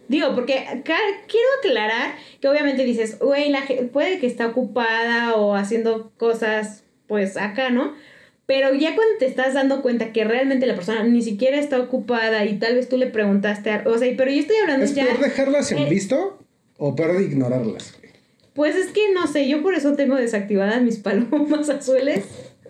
Digo, 0.08 0.34
porque 0.34 0.64
quiero 0.84 1.48
aclarar 1.58 2.14
que 2.40 2.48
obviamente 2.48 2.84
dices, 2.84 3.18
güey, 3.18 3.50
la 3.50 3.62
ge- 3.62 3.82
puede 3.92 4.18
que 4.18 4.26
está 4.26 4.46
ocupada 4.46 5.34
o 5.34 5.54
haciendo 5.54 6.12
cosas, 6.16 6.84
pues 7.08 7.36
acá, 7.36 7.70
¿no? 7.70 7.94
Pero 8.46 8.72
ya 8.74 8.94
cuando 8.94 9.18
te 9.18 9.26
estás 9.26 9.54
dando 9.54 9.82
cuenta 9.82 10.12
que 10.12 10.22
realmente 10.24 10.66
la 10.66 10.76
persona 10.76 11.02
ni 11.02 11.22
siquiera 11.22 11.58
está 11.58 11.80
ocupada 11.80 12.44
y 12.44 12.58
tal 12.60 12.76
vez 12.76 12.88
tú 12.88 12.96
le 12.96 13.08
preguntaste, 13.08 13.70
a- 13.70 13.82
o 13.86 13.98
sea, 13.98 14.12
pero 14.16 14.30
yo 14.30 14.38
estoy 14.40 14.56
hablando 14.58 14.84
¿Es 14.84 14.94
ya... 14.94 15.04
peor 15.06 15.18
dejarlas 15.18 15.72
en 15.72 15.78
eh, 15.78 15.88
visto 15.90 16.38
o 16.78 16.94
peor 16.94 17.16
de 17.18 17.24
ignorarlas? 17.24 17.94
Pues 18.54 18.76
es 18.76 18.86
que 18.92 19.12
no 19.12 19.26
sé, 19.26 19.48
yo 19.48 19.62
por 19.62 19.74
eso 19.74 19.94
tengo 19.96 20.14
desactivadas 20.14 20.80
mis 20.82 20.98
palomas 21.00 21.68
azules. 21.68 22.24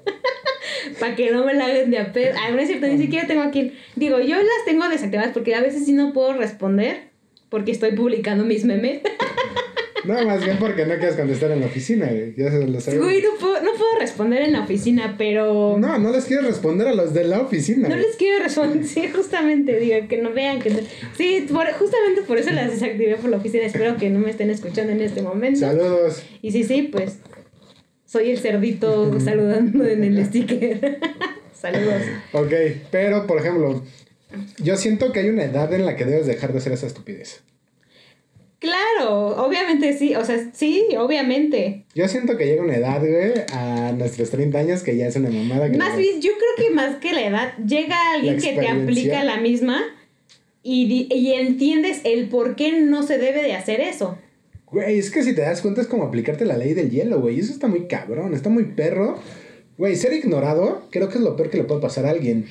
Para 1.00 1.14
que 1.16 1.30
no 1.30 1.44
me 1.44 1.52
la 1.54 1.66
hagan 1.66 1.90
de 1.90 1.98
a 1.98 2.12
pedo. 2.12 2.34
Ah, 2.38 2.50
no 2.50 2.58
es 2.58 2.68
cierto, 2.68 2.86
ni 2.86 2.98
siquiera 2.98 3.26
tengo 3.26 3.42
aquí. 3.42 3.72
Digo, 3.96 4.20
yo 4.20 4.36
las 4.36 4.64
tengo 4.64 4.88
desactivadas 4.88 5.32
porque 5.32 5.54
a 5.54 5.60
veces 5.60 5.84
sí 5.84 5.92
no 5.92 6.12
puedo 6.12 6.32
responder. 6.34 7.10
Porque 7.48 7.72
estoy 7.72 7.92
publicando 7.92 8.44
mis 8.44 8.64
memes. 8.64 9.00
No, 10.04 10.24
más 10.24 10.44
bien 10.44 10.56
porque 10.60 10.86
no 10.86 10.94
quieres 10.98 11.16
contestar 11.16 11.50
en 11.50 11.60
la 11.60 11.66
oficina, 11.66 12.06
güey. 12.06 12.32
Ya 12.36 12.48
se 12.50 12.64
lo 12.64 12.80
sabes. 12.80 13.00
Güey, 13.02 13.22
no 13.22 13.30
puedo, 13.40 13.54
no 13.60 13.72
puedo 13.72 13.98
responder 13.98 14.42
en 14.42 14.52
la 14.52 14.60
oficina, 14.62 15.16
pero. 15.18 15.76
No, 15.78 15.98
no 15.98 16.12
les 16.12 16.26
quieres 16.26 16.46
responder 16.46 16.86
a 16.86 16.94
los 16.94 17.12
de 17.12 17.24
la 17.24 17.40
oficina. 17.40 17.88
No 17.88 17.94
güey. 17.96 18.06
les 18.06 18.16
quiero 18.16 18.42
responder, 18.44 18.84
sí, 18.86 19.08
justamente, 19.08 19.80
digo, 19.80 19.96
que 20.08 20.18
no 20.18 20.32
vean 20.32 20.60
que... 20.60 20.70
no- 20.70 20.78
Sí, 21.16 21.46
por- 21.52 21.72
justamente 21.72 22.22
por 22.22 22.38
eso 22.38 22.50
las 22.52 22.70
desactivé 22.70 23.16
por 23.16 23.30
la 23.30 23.38
oficina, 23.38 23.64
espero 23.64 23.96
que 23.96 24.08
no 24.10 24.20
me 24.20 24.30
estén 24.30 24.50
escuchando 24.50 24.92
en 24.92 25.00
este 25.00 25.22
momento. 25.22 25.58
Saludos. 25.60 26.22
Y 26.40 26.52
sí, 26.52 26.62
sí, 26.62 26.82
pues 26.82 27.18
soy 28.04 28.30
el 28.30 28.38
cerdito 28.38 29.18
saludando 29.24 29.84
en 29.84 30.04
el 30.04 30.24
sticker. 30.24 31.00
Saludos. 31.52 32.02
Ok, 32.32 32.52
pero 32.92 33.26
por 33.26 33.38
ejemplo, 33.40 33.82
yo 34.58 34.76
siento 34.76 35.12
que 35.12 35.20
hay 35.20 35.28
una 35.28 35.44
edad 35.44 35.72
en 35.72 35.84
la 35.86 35.96
que 35.96 36.04
debes 36.04 36.26
dejar 36.26 36.52
de 36.52 36.58
hacer 36.58 36.72
esa 36.72 36.86
estupidez. 36.86 37.42
Claro, 38.58 39.36
obviamente 39.44 39.96
sí, 39.98 40.14
o 40.14 40.24
sea, 40.24 40.50
sí, 40.54 40.86
obviamente. 40.98 41.84
Yo 41.94 42.08
siento 42.08 42.36
que 42.38 42.46
llega 42.46 42.62
una 42.62 42.76
edad, 42.76 43.00
güey, 43.00 43.32
a 43.52 43.92
nuestros 43.92 44.30
30 44.30 44.58
años 44.58 44.82
que 44.82 44.96
ya 44.96 45.06
es 45.06 45.16
una 45.16 45.28
mamada 45.28 45.70
que 45.70 45.76
Más 45.76 45.92
no- 45.92 45.98
bien, 45.98 46.20
yo 46.22 46.30
creo 46.32 46.66
que 46.68 46.74
más 46.74 46.96
que 46.96 47.12
la 47.12 47.26
edad, 47.26 47.52
llega 47.58 47.96
alguien 48.14 48.38
que 48.38 48.54
te 48.54 48.66
aplica 48.66 49.22
la 49.24 49.36
misma 49.40 49.82
y, 50.62 51.06
y 51.14 51.32
entiendes 51.34 52.00
el 52.04 52.28
por 52.30 52.56
qué 52.56 52.80
no 52.80 53.02
se 53.02 53.18
debe 53.18 53.42
de 53.42 53.52
hacer 53.54 53.80
eso. 53.82 54.18
Güey, 54.72 54.98
es 54.98 55.10
que 55.10 55.22
si 55.22 55.34
te 55.34 55.42
das 55.42 55.60
cuenta 55.60 55.82
es 55.82 55.86
como 55.86 56.04
aplicarte 56.04 56.44
la 56.46 56.56
ley 56.56 56.72
del 56.74 56.90
hielo, 56.90 57.20
güey. 57.20 57.38
Eso 57.38 57.52
está 57.52 57.68
muy 57.68 57.86
cabrón, 57.86 58.34
está 58.34 58.48
muy 58.48 58.64
perro. 58.64 59.20
Güey, 59.78 59.94
ser 59.96 60.12
ignorado 60.14 60.88
creo 60.90 61.08
que 61.10 61.18
es 61.18 61.20
lo 61.24 61.36
peor 61.36 61.50
que 61.50 61.58
le 61.58 61.64
puede 61.64 61.82
pasar 61.82 62.06
a 62.06 62.10
alguien. 62.10 62.46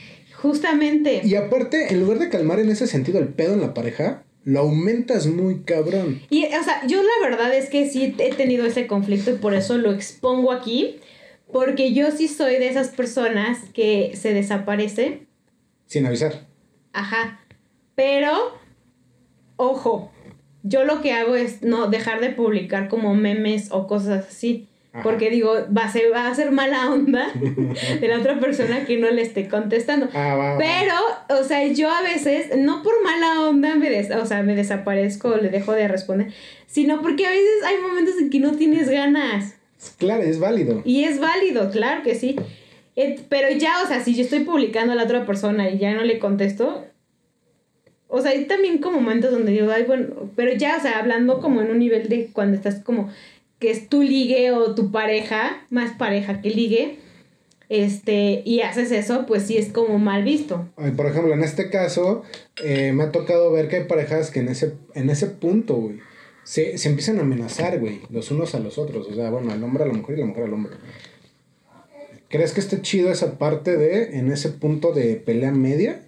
Justamente. 0.46 1.22
Y 1.24 1.34
aparte, 1.36 1.92
en 1.92 2.00
lugar 2.02 2.20
de 2.20 2.30
calmar 2.30 2.60
en 2.60 2.70
ese 2.70 2.86
sentido 2.86 3.18
el 3.18 3.30
pedo 3.30 3.56
en 3.56 3.62
la 3.62 3.74
pareja, 3.74 4.24
lo 4.44 4.60
aumentas 4.60 5.26
muy 5.26 5.64
cabrón. 5.64 6.22
Y, 6.30 6.46
o 6.46 6.64
sea, 6.64 6.86
yo 6.86 7.02
la 7.02 7.28
verdad 7.28 7.52
es 7.56 7.68
que 7.68 7.90
sí 7.90 8.14
he 8.20 8.32
tenido 8.32 8.64
ese 8.64 8.86
conflicto 8.86 9.32
y 9.32 9.38
por 9.38 9.56
eso 9.56 9.80
lo 9.80 9.92
expongo 9.92 10.52
aquí. 10.52 11.00
Porque 11.52 11.94
yo 11.94 12.12
sí 12.12 12.28
soy 12.28 12.60
de 12.60 12.68
esas 12.68 12.90
personas 12.90 13.58
que 13.74 14.12
se 14.16 14.36
desaparece. 14.36 15.26
Sin 15.88 16.06
avisar. 16.06 16.46
Ajá. 16.94 17.40
Pero, 17.96 18.32
ojo, 19.56 20.12
yo 20.62 20.86
lo 20.86 21.02
que 21.02 21.14
hago 21.14 21.36
es 21.36 21.64
no 21.64 21.88
dejar 21.88 22.22
de 22.22 22.30
publicar 22.30 22.88
como 22.88 23.16
memes 23.16 23.72
o 23.72 23.88
cosas 23.88 24.28
así. 24.28 24.68
Porque 25.04 25.30
digo, 25.30 25.54
va 25.76 25.86
a, 25.86 25.92
ser, 25.92 26.12
va 26.14 26.28
a 26.28 26.36
ser 26.36 26.52
mala 26.52 26.90
onda 26.92 27.32
de 28.00 28.08
la 28.08 28.18
otra 28.20 28.40
persona 28.40 28.86
que 28.86 28.98
no 28.98 29.10
le 29.12 29.22
esté 29.22 29.48
contestando. 29.48 30.08
Ah, 30.14 30.36
va, 30.36 30.54
va. 30.54 30.58
Pero, 30.58 31.40
o 31.40 31.44
sea, 31.44 31.66
yo 31.68 31.90
a 31.90 32.02
veces, 32.02 32.58
no 32.58 32.82
por 32.84 33.04
mala 33.04 33.42
onda, 33.42 33.76
me 33.76 33.90
des- 33.90 34.12
o 34.12 34.26
sea, 34.26 34.42
me 34.44 34.56
desaparezco 34.56 35.30
o 35.30 35.38
le 35.38 35.50
dejo 35.50 35.74
de 35.74 35.88
responder, 35.88 36.28
sino 36.68 37.02
porque 37.02 37.26
a 37.26 37.30
veces 37.30 37.64
hay 37.66 37.78
momentos 37.82 38.16
en 38.20 38.30
que 38.30 38.40
no 38.40 38.52
tienes 38.54 38.90
ganas. 38.90 39.56
Claro, 39.98 40.24
es 40.24 40.40
válido. 40.40 40.82
Y 40.86 41.04
es 41.04 41.20
válido, 41.20 41.70
claro 41.72 42.02
que 42.04 42.16
sí. 42.16 42.36
Eh, 42.96 43.20
pero 43.28 43.50
ya, 43.52 43.82
o 43.84 43.88
sea, 43.88 44.00
si 44.02 44.16
yo 44.16 44.24
estoy 44.24 44.40
publicando 44.46 44.94
a 44.94 44.96
la 44.96 45.04
otra 45.04 45.26
persona 45.26 45.70
y 45.70 45.78
ya 45.78 45.94
no 45.94 46.04
le 46.04 46.18
contesto, 46.20 46.86
o 48.08 48.22
sea, 48.22 48.32
hay 48.32 48.46
también 48.46 48.78
como 48.78 49.02
momentos 49.02 49.32
donde 49.32 49.52
digo, 49.52 49.70
ay, 49.72 49.84
bueno, 49.84 50.08
pero 50.36 50.54
ya, 50.54 50.78
o 50.78 50.82
sea, 50.82 51.00
hablando 51.00 51.42
como 51.42 51.62
en 51.62 51.72
un 51.72 51.80
nivel 51.80 52.08
de 52.08 52.30
cuando 52.32 52.56
estás 52.56 52.76
como 52.76 53.10
que 53.60 53.72
es 53.72 53.90
tu 53.90 54.02
ligue 54.02 54.52
o 54.52 54.76
tu 54.76 54.92
pareja, 54.92 55.66
más 55.70 55.98
pareja 55.98 56.42
que 56.42 56.50
ligue, 56.50 57.00
este, 57.70 58.44
y 58.46 58.62
haces 58.62 58.92
eso, 58.92 59.26
pues 59.26 59.44
sí 59.44 59.58
es 59.58 59.72
como 59.72 59.98
mal 59.98 60.24
visto. 60.24 60.70
Por 60.96 61.08
ejemplo, 61.08 61.34
en 61.34 61.44
este 61.44 61.70
caso, 61.70 62.24
eh, 62.64 62.92
me 62.94 63.04
ha 63.04 63.12
tocado 63.12 63.52
ver 63.52 63.68
que 63.68 63.78
hay 63.78 63.84
parejas 63.86 64.30
que 64.30 64.40
en 64.40 64.50
ese, 64.50 64.74
en 64.94 65.10
ese 65.10 65.28
punto, 65.28 65.76
güey, 65.76 66.00
se, 66.44 66.78
se 66.78 66.90
empiezan 66.90 67.18
a 67.18 67.22
amenazar, 67.22 67.80
güey, 67.80 68.02
los 68.10 68.30
unos 68.30 68.54
a 68.54 68.60
los 68.60 68.78
otros. 68.78 69.08
O 69.08 69.16
sea, 69.16 69.32
bueno, 69.32 69.54
el 69.54 69.64
hombre 69.64 69.84
a 69.84 69.88
la 69.88 69.94
mujer 69.94 70.18
y 70.18 70.22
la 70.22 70.28
mujer 70.28 70.44
al 70.44 70.54
hombre. 70.54 70.74
¿Crees 72.30 72.54
que 72.54 72.60
esté 72.60 72.82
chido 72.82 73.12
esa 73.12 73.38
parte 73.38 73.78
de, 73.78 74.18
en 74.20 74.32
ese 74.32 74.50
punto 74.50 74.92
de 74.92 75.16
pelea 75.16 75.52
media? 75.52 76.02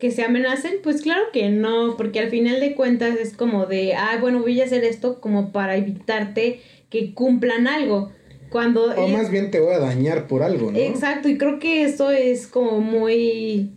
Que 0.00 0.10
se 0.10 0.24
amenacen, 0.24 0.76
pues 0.82 1.02
claro 1.02 1.22
que 1.32 1.50
no, 1.50 1.96
porque 1.96 2.18
al 2.18 2.30
final 2.30 2.58
de 2.58 2.74
cuentas 2.74 3.16
es 3.18 3.36
como 3.36 3.66
de, 3.66 3.94
ah, 3.94 4.16
bueno, 4.20 4.40
voy 4.40 4.60
a 4.60 4.64
hacer 4.64 4.82
esto 4.82 5.20
como 5.20 5.52
para 5.52 5.76
evitarte 5.76 6.60
que 6.88 7.14
cumplan 7.14 7.68
algo. 7.68 8.10
Cuando... 8.50 8.86
O 8.96 9.08
más 9.08 9.30
bien 9.30 9.50
te 9.50 9.60
voy 9.60 9.74
a 9.74 9.78
dañar 9.78 10.26
por 10.26 10.42
algo, 10.42 10.72
¿no? 10.72 10.78
Exacto, 10.78 11.28
y 11.28 11.38
creo 11.38 11.58
que 11.58 11.84
eso 11.84 12.10
es 12.10 12.46
como 12.46 12.80
muy 12.80 13.70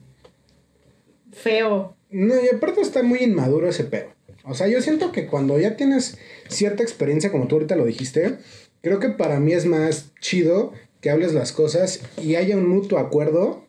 feo. 1.31 1.95
No, 2.09 2.33
y 2.35 2.55
aparte 2.55 2.81
está 2.81 3.03
muy 3.03 3.19
inmaduro 3.19 3.67
ese 3.67 3.83
pedo. 3.83 4.07
O 4.45 4.55
sea, 4.55 4.67
yo 4.67 4.81
siento 4.81 5.11
que 5.11 5.27
cuando 5.27 5.59
ya 5.59 5.75
tienes 5.75 6.17
cierta 6.47 6.83
experiencia, 6.83 7.31
como 7.31 7.47
tú 7.47 7.55
ahorita 7.55 7.75
lo 7.75 7.85
dijiste, 7.85 8.37
creo 8.81 8.99
que 8.99 9.09
para 9.09 9.39
mí 9.39 9.53
es 9.53 9.65
más 9.65 10.11
chido 10.19 10.73
que 11.01 11.09
hables 11.09 11.33
las 11.33 11.51
cosas 11.51 12.01
y 12.21 12.35
haya 12.35 12.55
un 12.55 12.67
mutuo 12.67 12.97
acuerdo. 12.97 13.62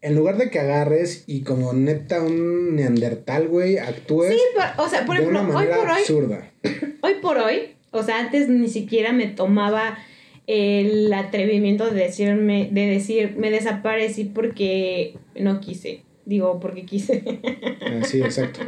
En 0.00 0.14
lugar 0.14 0.36
de 0.38 0.48
que 0.50 0.60
agarres 0.60 1.24
y 1.26 1.40
como 1.42 1.72
neta 1.72 2.22
un 2.22 2.76
neandertal, 2.76 3.48
güey, 3.48 3.78
actúes 3.78 4.32
Sí, 4.32 4.40
por- 4.54 4.84
o 4.86 4.88
sea, 4.88 5.04
por 5.04 5.16
ejemplo, 5.16 5.40
hoy 5.40 5.66
por 5.66 5.86
hoy, 5.90 6.00
absurda. 6.00 6.52
hoy 7.02 7.14
por 7.20 7.38
hoy, 7.38 7.74
o 7.90 8.02
sea, 8.02 8.20
antes 8.20 8.48
ni 8.48 8.68
siquiera 8.68 9.12
me 9.12 9.26
tomaba 9.26 9.98
el 10.46 11.12
atrevimiento 11.12 11.90
de 11.90 12.00
decirme, 12.04 12.68
de 12.72 12.86
decir, 12.86 13.34
me 13.36 13.50
desaparecí 13.50 14.24
porque 14.24 15.18
no 15.34 15.60
quise. 15.60 16.02
Digo, 16.24 16.60
porque 16.60 16.84
quise. 16.84 17.22
Sí, 18.04 18.20
exacto. 18.20 18.60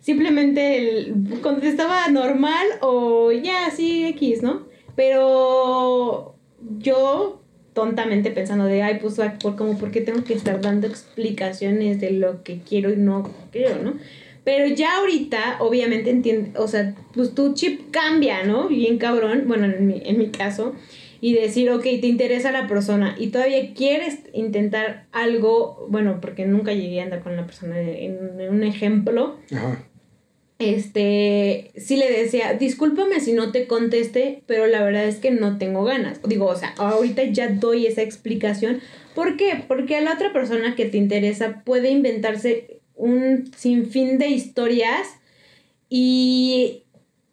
Simplemente 0.00 0.78
el, 0.78 1.14
contestaba 1.42 2.08
normal 2.08 2.66
o 2.80 3.30
ya, 3.32 3.70
sí, 3.70 4.06
X, 4.06 4.42
¿no? 4.42 4.66
Pero 4.94 6.36
yo 6.78 7.42
tontamente 7.76 8.30
pensando 8.30 8.64
de, 8.64 8.82
ay, 8.82 8.98
pues, 9.02 9.20
por, 9.42 9.54
como, 9.54 9.76
¿por 9.76 9.90
qué 9.90 10.00
tengo 10.00 10.24
que 10.24 10.32
estar 10.32 10.62
dando 10.62 10.86
explicaciones 10.86 12.00
de 12.00 12.10
lo 12.10 12.42
que 12.42 12.60
quiero 12.66 12.90
y 12.90 12.96
no 12.96 13.30
quiero, 13.52 13.82
¿no? 13.82 13.92
Pero 14.44 14.74
ya 14.74 14.96
ahorita, 14.96 15.58
obviamente, 15.60 16.08
entiende, 16.08 16.58
o 16.58 16.68
sea, 16.68 16.94
pues 17.12 17.34
tu 17.34 17.52
chip 17.52 17.90
cambia, 17.90 18.44
¿no? 18.44 18.68
Bien 18.68 18.96
cabrón, 18.96 19.44
bueno, 19.46 19.66
en 19.66 19.86
mi, 19.86 20.00
en 20.02 20.16
mi 20.16 20.30
caso, 20.30 20.74
y 21.20 21.34
decir, 21.34 21.68
ok, 21.70 21.82
te 21.82 22.06
interesa 22.06 22.50
la 22.50 22.66
persona 22.66 23.14
y 23.18 23.26
todavía 23.26 23.74
quieres 23.74 24.20
intentar 24.32 25.04
algo, 25.12 25.86
bueno, 25.90 26.18
porque 26.22 26.46
nunca 26.46 26.72
llegué 26.72 27.00
a 27.00 27.04
andar 27.04 27.22
con 27.22 27.36
la 27.36 27.44
persona 27.44 27.78
en, 27.78 28.40
en 28.40 28.54
un 28.54 28.62
ejemplo, 28.64 29.36
Ajá. 29.52 29.84
Este, 30.58 31.70
sí 31.76 31.96
le 31.96 32.10
decía, 32.10 32.54
discúlpame 32.54 33.20
si 33.20 33.32
no 33.32 33.52
te 33.52 33.66
conteste, 33.66 34.42
pero 34.46 34.66
la 34.66 34.82
verdad 34.82 35.04
es 35.04 35.16
que 35.16 35.30
no 35.30 35.58
tengo 35.58 35.84
ganas. 35.84 36.20
Digo, 36.26 36.46
o 36.46 36.56
sea, 36.56 36.74
ahorita 36.78 37.24
ya 37.24 37.48
doy 37.48 37.86
esa 37.86 38.02
explicación. 38.02 38.80
¿Por 39.14 39.36
qué? 39.36 39.64
Porque 39.68 39.96
a 39.96 40.00
la 40.00 40.14
otra 40.14 40.32
persona 40.32 40.74
que 40.74 40.86
te 40.86 40.96
interesa 40.96 41.62
puede 41.64 41.90
inventarse 41.90 42.80
un 42.94 43.50
sinfín 43.54 44.18
de 44.18 44.28
historias 44.28 45.06
y, 45.90 46.84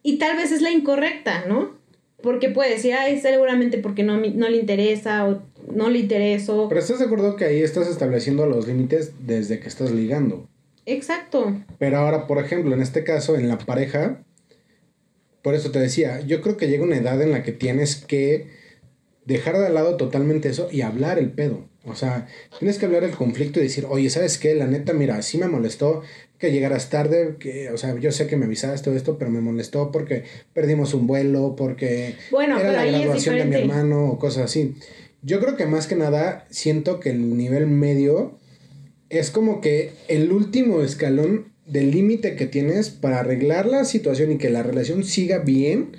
y 0.04 0.18
tal 0.18 0.36
vez 0.36 0.52
es 0.52 0.62
la 0.62 0.72
incorrecta, 0.72 1.46
¿no? 1.48 1.72
Porque 2.22 2.50
puede 2.50 2.72
decir, 2.72 2.94
ay, 2.94 3.20
seguramente 3.20 3.78
porque 3.78 4.04
no, 4.04 4.18
no 4.18 4.50
le 4.50 4.58
interesa 4.58 5.26
o 5.28 5.42
no 5.74 5.90
le 5.90 6.00
intereso. 6.00 6.68
Pero 6.68 6.82
estás 6.82 7.00
de 7.00 7.06
acuerdo 7.06 7.38
que 7.38 7.46
ahí 7.46 7.62
estás 7.62 7.88
estableciendo 7.88 8.46
los 8.48 8.68
límites 8.68 9.14
desde 9.26 9.60
que 9.62 9.70
estás 9.70 9.92
ligando. 9.92 10.48
Exacto. 10.86 11.56
Pero 11.80 11.98
ahora, 11.98 12.28
por 12.28 12.44
ejemplo, 12.44 12.74
en 12.74 12.82
este 12.82 13.04
caso, 13.04 13.36
en 13.36 13.48
la 13.48 13.58
pareja, 13.58 14.24
por 15.42 15.56
eso 15.56 15.72
te 15.72 15.80
decía, 15.80 16.22
yo 16.22 16.42
creo 16.42 16.58
que 16.58 16.68
llega 16.68 16.84
una 16.84 16.98
edad 16.98 17.22
en 17.22 17.32
la 17.32 17.44
que 17.44 17.52
tienes 17.52 17.98
que 17.98 18.48
dejar 19.26 19.58
de 19.58 19.70
lado 19.70 19.98
totalmente 19.98 20.50
eso 20.50 20.68
y 20.72 20.82
hablar 20.82 21.20
el 21.20 21.32
pedo. 21.32 21.68
O 21.86 21.96
sea, 21.96 22.28
tienes 22.60 22.78
que 22.78 22.86
hablar 22.86 23.04
el 23.04 23.12
conflicto 23.12 23.60
y 23.60 23.64
decir, 23.64 23.86
oye, 23.90 24.10
¿sabes 24.10 24.38
qué? 24.38 24.56
La 24.56 24.68
neta, 24.68 24.94
mira, 24.94 25.22
sí 25.22 25.38
me 25.38 25.48
molestó 25.48 26.02
que 26.40 26.52
llegaras 26.52 26.90
tarde, 26.90 27.36
que, 27.40 27.72
o 27.72 27.78
sea, 27.78 27.98
yo 28.00 28.12
sé 28.12 28.28
que 28.28 28.38
me 28.38 28.46
avisaste 28.46 28.86
todo 28.86 28.96
esto, 28.96 29.18
pero 29.18 29.32
me 29.32 29.42
molestó 29.42 29.92
porque 29.92 30.24
perdimos 30.54 30.94
un 30.94 31.08
vuelo, 31.08 31.56
porque 31.58 32.16
Bueno, 32.32 32.58
era 32.58 32.72
la 32.72 32.86
graduación 32.86 33.38
de 33.38 33.46
mi 33.46 33.56
hermano 33.56 34.06
o 34.10 34.20
cosas 34.20 34.46
así. 34.46 34.76
Yo 35.22 35.40
creo 35.42 35.58
que 35.58 35.66
más 35.66 35.88
que 35.88 35.96
nada 35.96 36.46
siento 36.50 37.00
que 37.00 37.10
el 37.10 37.38
nivel 37.38 37.68
medio 37.68 38.40
es 39.10 39.32
como 39.32 39.62
que 39.62 39.94
el 40.08 40.32
último 40.32 40.82
escalón 40.82 41.54
del 41.66 41.92
límite 41.92 42.36
que 42.36 42.48
tienes 42.48 42.90
para 42.90 43.20
arreglar 43.20 43.66
la 43.66 43.86
situación 43.86 44.32
y 44.32 44.38
que 44.38 44.50
la 44.50 44.64
relación 44.64 45.04
siga 45.04 45.40
bien, 45.40 45.96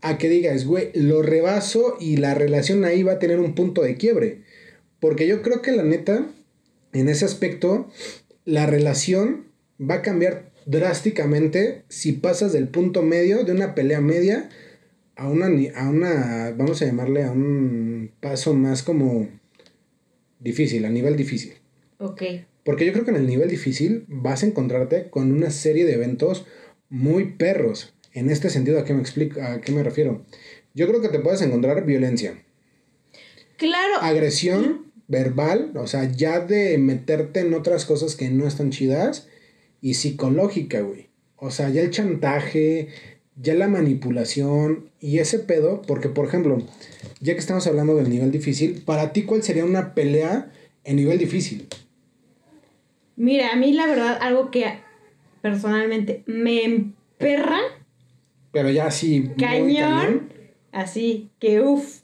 a 0.00 0.18
que 0.18 0.28
digas, 0.28 0.66
güey, 0.66 0.90
lo 0.94 1.22
rebaso 1.22 1.96
y 1.98 2.18
la 2.18 2.34
relación 2.34 2.84
ahí 2.84 3.02
va 3.02 3.12
a 3.12 3.18
tener 3.18 3.40
un 3.40 3.54
punto 3.54 3.82
de 3.82 3.96
quiebre. 3.96 4.42
Porque 5.00 5.26
yo 5.26 5.40
creo 5.40 5.62
que 5.62 5.72
la 5.72 5.82
neta, 5.82 6.26
en 6.92 7.08
ese 7.08 7.24
aspecto, 7.24 7.88
la 8.44 8.66
relación 8.66 9.46
va 9.80 9.96
a 9.96 10.02
cambiar 10.02 10.52
drásticamente 10.66 11.84
si 11.88 12.12
pasas 12.12 12.52
del 12.52 12.68
punto 12.68 13.02
medio 13.02 13.44
de 13.44 13.52
una 13.52 13.74
pelea 13.74 14.00
media 14.00 14.50
a 15.16 15.28
una, 15.28 15.46
a 15.74 15.88
una, 15.88 16.54
vamos 16.56 16.82
a 16.82 16.86
llamarle 16.86 17.24
a 17.24 17.30
un 17.30 18.10
paso 18.20 18.52
más 18.54 18.82
como 18.82 19.28
difícil, 20.40 20.84
a 20.84 20.90
nivel 20.90 21.16
difícil. 21.16 21.54
Ok. 22.04 22.22
Porque 22.64 22.84
yo 22.84 22.92
creo 22.92 23.04
que 23.04 23.10
en 23.10 23.16
el 23.16 23.26
nivel 23.26 23.48
difícil 23.48 24.04
vas 24.08 24.42
a 24.42 24.46
encontrarte 24.46 25.08
con 25.08 25.32
una 25.32 25.50
serie 25.50 25.86
de 25.86 25.94
eventos 25.94 26.44
muy 26.90 27.32
perros. 27.32 27.94
En 28.12 28.30
este 28.30 28.50
sentido, 28.50 28.78
¿a 28.78 28.84
qué 28.84 28.92
me 28.92 29.00
explico? 29.00 29.40
¿A 29.42 29.60
qué 29.60 29.72
me 29.72 29.82
refiero? 29.82 30.24
Yo 30.74 30.86
creo 30.86 31.00
que 31.00 31.08
te 31.08 31.18
puedes 31.18 31.40
encontrar 31.40 31.84
violencia. 31.86 32.42
Claro. 33.56 33.94
Agresión 34.00 34.92
verbal, 35.08 35.72
o 35.76 35.86
sea, 35.86 36.10
ya 36.10 36.40
de 36.40 36.76
meterte 36.78 37.40
en 37.40 37.54
otras 37.54 37.86
cosas 37.86 38.16
que 38.16 38.28
no 38.28 38.46
están 38.46 38.70
chidas. 38.70 39.28
Y 39.80 39.94
psicológica, 39.94 40.80
güey. 40.80 41.08
O 41.36 41.50
sea, 41.50 41.68
ya 41.68 41.82
el 41.82 41.90
chantaje, 41.90 42.88
ya 43.36 43.54
la 43.54 43.68
manipulación 43.68 44.90
y 45.00 45.18
ese 45.18 45.38
pedo, 45.38 45.82
porque 45.82 46.08
por 46.08 46.26
ejemplo, 46.26 46.58
ya 47.20 47.34
que 47.34 47.40
estamos 47.40 47.66
hablando 47.66 47.96
del 47.96 48.08
nivel 48.08 48.30
difícil, 48.30 48.82
para 48.84 49.12
ti, 49.12 49.22
¿cuál 49.22 49.42
sería 49.42 49.64
una 49.64 49.94
pelea 49.94 50.52
en 50.84 50.96
nivel 50.96 51.18
difícil? 51.18 51.68
Mira, 53.16 53.52
a 53.52 53.56
mí 53.56 53.72
la 53.72 53.86
verdad, 53.86 54.18
algo 54.20 54.50
que 54.50 54.80
personalmente 55.40 56.22
me 56.26 56.64
emperra. 56.64 57.60
Pero 58.52 58.70
ya 58.70 58.86
así. 58.86 59.30
Cañón. 59.38 60.32
Así 60.72 61.30
que 61.38 61.60
uff. 61.60 62.00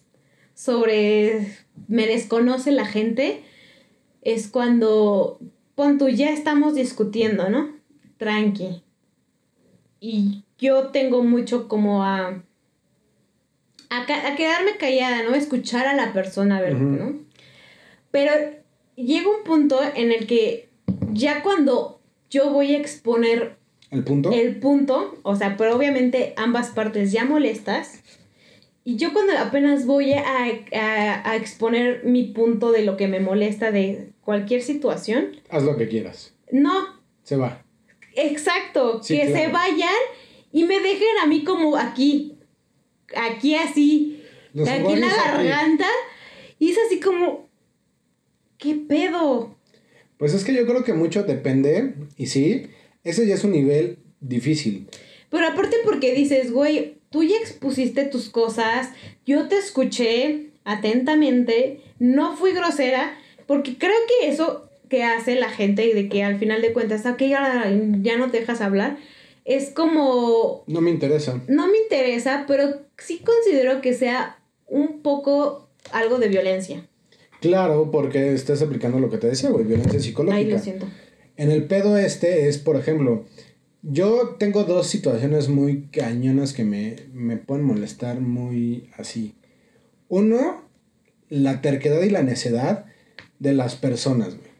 Sobre. 0.54 1.46
Me 1.88 2.06
desconoce 2.06 2.70
la 2.70 2.84
gente. 2.84 3.42
Es 4.22 4.48
cuando. 4.48 5.40
Pon 5.74 5.98
tú, 5.98 6.08
ya 6.08 6.30
estamos 6.30 6.74
discutiendo, 6.74 7.48
¿no? 7.48 7.74
Tranqui. 8.18 8.82
Y 10.00 10.44
yo 10.58 10.88
tengo 10.88 11.24
mucho 11.24 11.68
como 11.68 12.04
a. 12.04 12.44
A, 13.88 14.36
quedarme 14.36 14.76
callada, 14.78 15.24
¿no? 15.24 15.34
Escuchar 15.34 15.86
a 15.86 15.94
la 15.94 16.12
persona, 16.12 16.58
a 16.58 16.60
ver, 16.60 16.74
¿no? 16.76 17.18
Pero 18.12 18.32
llega 18.94 19.28
un 19.28 19.42
punto 19.44 19.80
en 19.96 20.12
el 20.12 20.26
que 20.26 20.69
ya 21.12 21.42
cuando 21.42 22.00
yo 22.30 22.50
voy 22.50 22.74
a 22.74 22.78
exponer 22.78 23.56
el 23.90 24.04
punto, 24.04 24.30
el 24.32 24.60
punto, 24.60 25.18
o 25.22 25.36
sea, 25.36 25.56
pero 25.56 25.76
obviamente 25.76 26.34
ambas 26.36 26.68
partes 26.68 27.12
ya 27.12 27.24
molestas. 27.24 28.02
Y 28.82 28.96
yo 28.96 29.12
cuando 29.12 29.36
apenas 29.36 29.84
voy 29.84 30.12
a, 30.12 30.24
a, 30.72 31.36
exponer 31.36 32.04
mi 32.04 32.24
punto 32.24 32.72
de 32.72 32.82
lo 32.82 32.96
que 32.96 33.08
me 33.08 33.20
molesta 33.20 33.70
de 33.70 34.12
cualquier 34.22 34.62
situación. 34.62 35.36
Haz 35.50 35.64
lo 35.64 35.76
que 35.76 35.88
quieras. 35.88 36.34
No. 36.50 37.00
Se 37.22 37.36
va. 37.36 37.62
Exacto. 38.16 39.00
que 39.06 39.26
se 39.26 39.48
vayan 39.48 39.94
y 40.52 40.64
me 40.64 40.80
dejen 40.80 41.18
a 41.22 41.26
mí 41.26 41.44
como 41.44 41.76
aquí. 41.76 42.38
Aquí 43.14 43.54
así. 43.54 44.22
aquí 44.54 44.92
en 44.92 45.00
la 45.00 45.08
garganta. 45.08 45.86
Y 46.58 46.70
es 46.70 46.78
así 46.86 47.00
como. 47.00 47.48
¿Qué 48.56 48.74
pedo? 48.74 49.56
Pues 50.20 50.35
es 50.35 50.44
que 50.44 50.52
yo 50.52 50.66
creo 50.66 50.85
que 50.85 50.92
mucho 50.92 51.22
depende, 51.22 51.94
y 52.18 52.26
sí, 52.26 52.66
ese 53.04 53.26
ya 53.26 53.37
es 53.37 53.42
un 53.42 53.52
nivel 53.52 54.00
difícil. 54.20 54.87
Pero 55.30 55.46
aparte 55.46 55.78
porque 55.83 56.14
dices, 56.14 56.52
güey, 56.52 56.98
tú 57.09 57.22
ya 57.22 57.37
expusiste 57.38 58.04
tus 58.04 58.28
cosas, 58.28 58.90
yo 59.24 59.48
te 59.48 59.56
escuché 59.56 60.50
atentamente, 60.64 61.80
no 61.98 62.37
fui 62.37 62.52
grosera, 62.52 63.16
porque 63.46 63.78
creo 63.78 63.96
que 64.06 64.28
eso 64.28 64.68
que 64.90 65.04
hace 65.04 65.37
la 65.37 65.48
gente 65.48 65.87
y 65.87 65.94
de 65.94 66.11
que 66.11 66.22
al 66.22 66.38
final 66.38 66.61
de 66.61 66.74
cuentas, 66.74 67.02
que 67.16 67.30
ya, 67.30 67.72
ya 68.02 68.18
no 68.18 68.30
te 68.30 68.40
dejas 68.40 68.61
hablar, 68.61 68.98
es 69.46 69.70
como... 69.70 70.64
No 70.66 70.83
me 70.83 70.90
interesa. 70.90 71.40
No 71.48 71.66
me 71.66 71.78
interesa, 71.78 72.44
pero 72.46 72.83
sí 72.98 73.22
considero 73.24 73.80
que 73.80 73.94
sea 73.94 74.38
un 74.66 75.00
poco 75.00 75.70
algo 75.92 76.18
de 76.18 76.28
violencia. 76.28 76.89
Claro, 77.40 77.90
porque 77.90 78.33
estás 78.33 78.62
aplicando 78.62 79.00
lo 79.00 79.11
que 79.11 79.18
te 79.18 79.29
decía, 79.29 79.50
güey, 79.50 79.64
violencia 79.64 80.00
psicológica. 80.00 80.38
Ay, 80.38 80.50
lo 80.50 80.59
siento. 80.59 80.87
En 81.37 81.50
el 81.50 81.64
pedo 81.64 81.96
este 81.96 82.48
es, 82.48 82.59
por 82.59 82.76
ejemplo, 82.76 83.24
yo 83.83 84.37
tengo 84.38 84.64
dos 84.64 84.88
situaciones 84.88 85.48
muy 85.48 85.87
cañonas 85.87 86.53
que 86.53 86.64
me, 86.64 86.96
me 87.12 87.38
pueden 87.38 87.64
molestar 87.64 88.20
muy 88.20 88.90
así. 88.98 89.35
Uno, 90.09 90.62
la 91.31 91.62
terquedad 91.62 92.03
y 92.03 92.11
la 92.11 92.22
necedad 92.22 92.85
de 93.38 93.55
las 93.55 93.76
personas, 93.76 94.37
güey. 94.37 94.50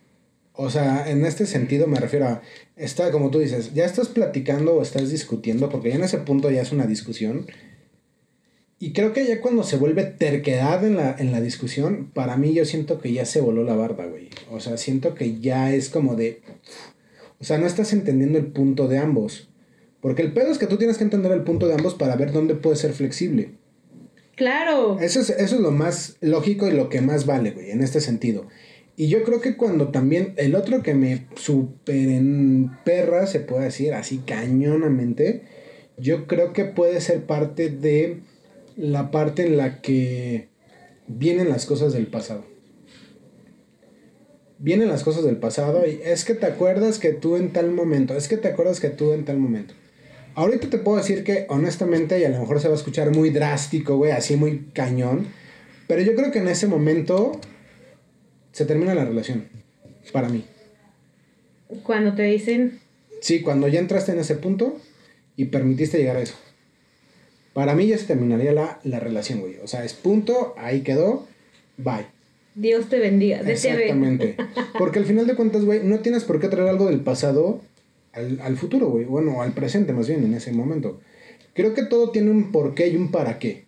O 0.63 0.69
sea, 0.69 1.11
en 1.11 1.25
este 1.25 1.47
sentido 1.47 1.87
me 1.87 1.99
refiero 1.99 2.27
a, 2.27 2.43
está 2.77 3.11
como 3.11 3.31
tú 3.31 3.39
dices, 3.39 3.73
ya 3.73 3.87
estás 3.87 4.09
platicando 4.09 4.75
o 4.75 4.83
estás 4.83 5.11
discutiendo, 5.11 5.71
porque 5.71 5.89
ya 5.89 5.95
en 5.95 6.05
ese 6.05 6.19
punto 6.19 6.51
ya 6.51 6.61
es 6.61 6.71
una 6.71 6.87
discusión 6.87 7.47
y 8.83 8.95
creo 8.95 9.13
que 9.13 9.27
ya 9.27 9.43
cuando 9.43 9.63
se 9.63 9.77
vuelve 9.77 10.05
terquedad 10.05 10.83
en 10.87 10.97
la, 10.97 11.15
en 11.19 11.33
la 11.33 11.43
discusión, 11.43 12.11
para 12.15 12.39
mí 12.39 12.55
yo 12.55 12.65
siento 12.65 12.99
que 12.99 13.13
ya 13.13 13.27
se 13.27 13.43
voló 13.43 13.63
la 13.63 13.77
barda, 13.77 14.07
güey. 14.07 14.31
O 14.51 14.59
sea, 14.59 14.79
siento 14.79 15.15
que 15.15 15.39
ya 15.39 15.75
es 15.75 15.91
como 15.91 16.17
de... 16.17 16.41
O 17.39 17.45
sea, 17.45 17.59
no 17.59 17.67
estás 17.67 17.93
entendiendo 17.93 18.39
el 18.39 18.47
punto 18.47 18.89
de 18.89 18.97
ambos. 18.97 19.51
Porque 20.01 20.23
el 20.23 20.33
pedo 20.33 20.51
es 20.51 20.57
que 20.57 20.67
tú 20.67 20.79
tienes 20.79 20.97
que 20.97 21.05
entender 21.05 21.31
el 21.31 21.43
punto 21.43 21.69
de 21.69 21.75
ambos 21.75 21.95
para 21.95 22.17
ver 22.17 22.33
dónde 22.33 22.55
puede 22.55 22.77
ser 22.77 22.95
flexible. 22.95 23.51
Claro. 24.35 24.99
Eso 24.99 25.21
es, 25.21 25.29
eso 25.29 25.57
es 25.57 25.61
lo 25.61 25.73
más 25.73 26.17
lógico 26.23 26.67
y 26.67 26.73
lo 26.73 26.89
que 26.89 27.03
más 27.03 27.27
vale, 27.27 27.51
güey, 27.51 27.73
en 27.73 27.83
este 27.83 28.01
sentido. 28.01 28.47
Y 28.97 29.09
yo 29.09 29.25
creo 29.25 29.43
que 29.43 29.59
cuando 29.59 29.89
también 29.89 30.33
el 30.39 30.55
otro 30.55 30.83
que 30.83 30.95
me 30.95 31.27
super 31.37 32.23
perra, 32.83 33.27
se 33.27 33.41
puede 33.41 33.65
decir 33.65 33.93
así 33.93 34.23
cañonamente, 34.27 35.43
yo 35.99 36.27
creo 36.27 36.55
que 36.55 36.65
puede 36.65 37.03
ser 37.03 37.27
parte 37.27 37.69
de 37.69 38.23
la 38.81 39.11
parte 39.11 39.47
en 39.47 39.59
la 39.59 39.83
que 39.83 40.49
vienen 41.07 41.51
las 41.51 41.67
cosas 41.67 41.93
del 41.93 42.07
pasado. 42.07 42.47
Vienen 44.59 44.89
las 44.89 45.05
cosas 45.05 45.23
del 45.23 45.37
pasado 45.37 45.87
y 45.87 46.01
es 46.03 46.25
que 46.25 46.35
te 46.35 46.47
acuerdas 46.47 46.99
que 46.99 47.13
tú 47.13 47.37
en 47.37 47.53
tal 47.53 47.71
momento, 47.71 48.17
es 48.17 48.27
que 48.27 48.39
te 48.39 48.49
acuerdas 48.49 48.81
que 48.81 48.89
tú 48.89 49.13
en 49.13 49.27
tal 49.27 49.39
momento. 49.39 49.75
Ahorita 50.35 50.71
te 50.71 50.79
puedo 50.79 50.97
decir 50.97 51.25
que 51.25 51.45
honestamente, 51.51 52.19
y 52.19 52.25
a 52.25 52.31
lo 52.31 52.41
mejor 52.41 52.61
se 52.61 52.69
va 52.69 52.75
a 52.75 52.77
escuchar 52.77 53.15
muy 53.15 53.29
drástico, 53.29 53.99
güey, 53.99 54.13
así 54.13 54.37
muy 54.37 54.71
cañón, 54.73 55.27
pero 55.87 56.01
yo 56.01 56.15
creo 56.15 56.31
que 56.31 56.39
en 56.39 56.49
ese 56.49 56.67
momento 56.67 57.39
se 58.53 58.65
termina 58.65 58.95
la 58.95 59.05
relación, 59.05 59.49
para 60.11 60.31
mí. 60.31 60.45
Cuando 61.83 62.15
te 62.15 62.23
dicen... 62.23 62.81
Sí, 63.21 63.43
cuando 63.43 63.69
ya 63.69 63.79
entraste 63.79 64.13
en 64.13 64.21
ese 64.21 64.37
punto 64.37 64.79
y 65.37 65.47
permitiste 65.47 65.99
llegar 65.99 66.17
a 66.17 66.23
eso. 66.23 66.37
Para 67.53 67.75
mí 67.75 67.87
ya 67.87 67.99
se 67.99 68.07
terminaría 68.07 68.53
la, 68.53 69.01
relación, 69.01 69.41
güey. 69.41 69.57
O 69.63 69.67
sea, 69.67 69.85
es 69.85 69.95
punto, 69.95 70.55
ahí 70.57 70.83
quedó, 70.83 71.27
bye. 71.77 72.07
Dios 72.55 72.89
te 72.89 72.99
bendiga. 72.99 73.41
Exactamente. 73.41 74.37
Porque 74.79 74.99
al 74.99 75.05
final 75.05 75.27
de 75.27 75.35
cuentas, 75.35 75.65
güey, 75.65 75.83
no 75.83 76.01
tienes 76.01 76.25
por 76.25 76.41
qué 76.41 76.49
traer 76.49 76.69
algo 76.69 76.87
del 76.87 77.01
pasado 77.01 77.61
al, 78.13 78.41
al 78.41 78.57
futuro, 78.57 78.91
güey. 78.91 79.05
Bueno, 79.05 79.43
al 79.43 79.53
presente 79.53 79.93
más 79.93 80.09
bien, 80.09 80.25
en 80.25 80.35
ese 80.35 80.53
momento. 80.53 81.01
Creo 81.55 81.75
que 81.75 81.85
todo 81.85 82.11
tiene 82.11 82.31
un 82.31 82.53
porqué 82.53 82.89
y 82.89 82.97
un 82.97 83.11
para 83.11 83.39
qué. 83.39 83.65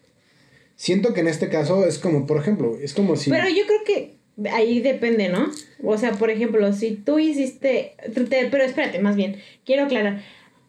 Siento 0.77 1.15
que 1.15 1.21
en 1.21 1.29
este 1.29 1.49
caso 1.49 1.87
es 1.87 1.99
como, 1.99 2.27
por 2.27 2.39
ejemplo, 2.39 2.77
es 2.81 2.95
como 2.95 3.17
si... 3.17 3.31
Pero 3.31 3.49
yo 3.49 3.65
creo 3.67 3.85
que 3.85 4.15
ahí 4.51 4.81
depende, 4.81 5.29
¿no? 5.29 5.51
O 5.83 5.99
sea, 5.99 6.13
por 6.13 6.31
ejemplo, 6.31 6.73
si 6.73 6.97
tú 6.97 7.19
hiciste... 7.19 7.95
pero 8.51 8.65
espérate, 8.65 8.99
más 9.01 9.17
bien, 9.17 9.37
quiero 9.65 9.85
aclarar 9.85 10.23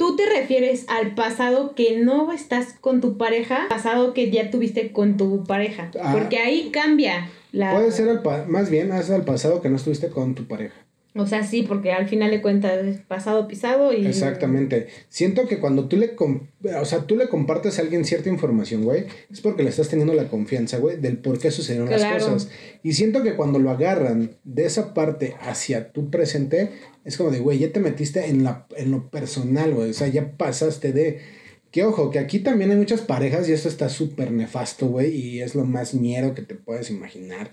tú 0.03 0.17
te 0.17 0.25
refieres 0.25 0.85
al 0.89 1.15
pasado 1.15 1.75
que 1.75 1.97
no 1.97 2.33
estás 2.33 2.73
con 2.73 2.99
tu 2.99 3.17
pareja, 3.17 3.67
pasado 3.69 4.13
que 4.13 4.29
ya 4.29 4.51
tuviste 4.51 4.91
con 4.91 5.15
tu 5.15 5.45
pareja. 5.45 5.91
Ah. 6.01 6.11
porque 6.11 6.39
ahí 6.39 6.71
cambia 6.71 7.29
la... 7.53 7.71
Puede 7.71 7.89
ser 7.93 8.09
al 8.09 8.21
más 8.49 8.69
bien, 8.69 8.91
es 8.91 9.09
al 9.09 9.23
pasado 9.23 9.61
que 9.61 9.69
no 9.69 9.77
estuviste 9.77 10.09
con 10.09 10.35
tu 10.35 10.45
pareja. 10.45 10.75
O 11.15 11.27
sea, 11.27 11.43
sí, 11.43 11.61
porque 11.61 11.91
al 11.91 12.07
final 12.07 12.31
de 12.31 12.41
cuentas 12.41 12.97
pasado 13.07 13.47
pisado 13.47 13.93
y... 13.93 14.07
Exactamente. 14.07 14.87
Siento 15.09 15.47
que 15.47 15.59
cuando 15.59 15.87
tú 15.87 15.95
le, 15.95 16.15
o 16.17 16.85
sea, 16.85 17.05
tú 17.05 17.15
le 17.15 17.29
compartes 17.29 17.77
a 17.77 17.83
alguien 17.83 18.03
cierta 18.03 18.29
información, 18.29 18.83
güey, 18.83 19.05
es 19.31 19.39
porque 19.39 19.61
le 19.61 19.69
estás 19.69 19.89
teniendo 19.89 20.15
la 20.15 20.27
confianza, 20.27 20.79
güey, 20.79 20.97
del 20.97 21.17
por 21.17 21.37
qué 21.37 21.51
sucedieron 21.51 21.87
las 21.89 22.23
cosas. 22.23 22.49
Y 22.81 22.93
siento 22.93 23.21
que 23.21 23.35
cuando 23.35 23.59
lo 23.59 23.69
agarran 23.69 24.37
de 24.43 24.65
esa 24.65 24.95
parte 24.95 25.35
hacia 25.39 25.91
tu 25.91 26.09
presente, 26.09 26.71
es 27.05 27.15
como 27.15 27.29
de, 27.29 27.39
güey, 27.39 27.59
ya 27.59 27.71
te 27.71 27.79
metiste 27.79 28.25
en, 28.25 28.43
la, 28.43 28.65
en 28.75 28.89
lo 28.89 29.11
personal, 29.11 29.71
güey, 29.71 29.91
o 29.91 29.93
sea, 29.93 30.07
ya 30.07 30.35
pasaste 30.35 30.93
de... 30.93 31.43
Que 31.69 31.83
ojo, 31.83 32.11
que 32.11 32.19
aquí 32.19 32.37
también 32.37 32.69
hay 32.69 32.77
muchas 32.77 33.01
parejas 33.01 33.49
y 33.49 33.51
esto 33.51 33.67
está 33.67 33.89
súper 33.89 34.31
nefasto, 34.31 34.87
güey, 34.87 35.15
y 35.15 35.41
es 35.41 35.55
lo 35.55 35.65
más 35.65 35.95
miedo 35.95 36.35
que 36.35 36.43
te 36.43 36.53
puedes 36.53 36.91
imaginar 36.91 37.49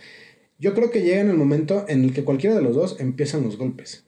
yo 0.60 0.74
creo 0.74 0.90
que 0.90 1.02
llega 1.02 1.20
en 1.20 1.30
el 1.30 1.36
momento 1.36 1.84
en 1.88 2.04
el 2.04 2.12
que 2.12 2.22
cualquiera 2.24 2.54
de 2.54 2.62
los 2.62 2.74
dos 2.76 2.96
empiezan 3.00 3.42
los 3.42 3.56
golpes. 3.58 4.04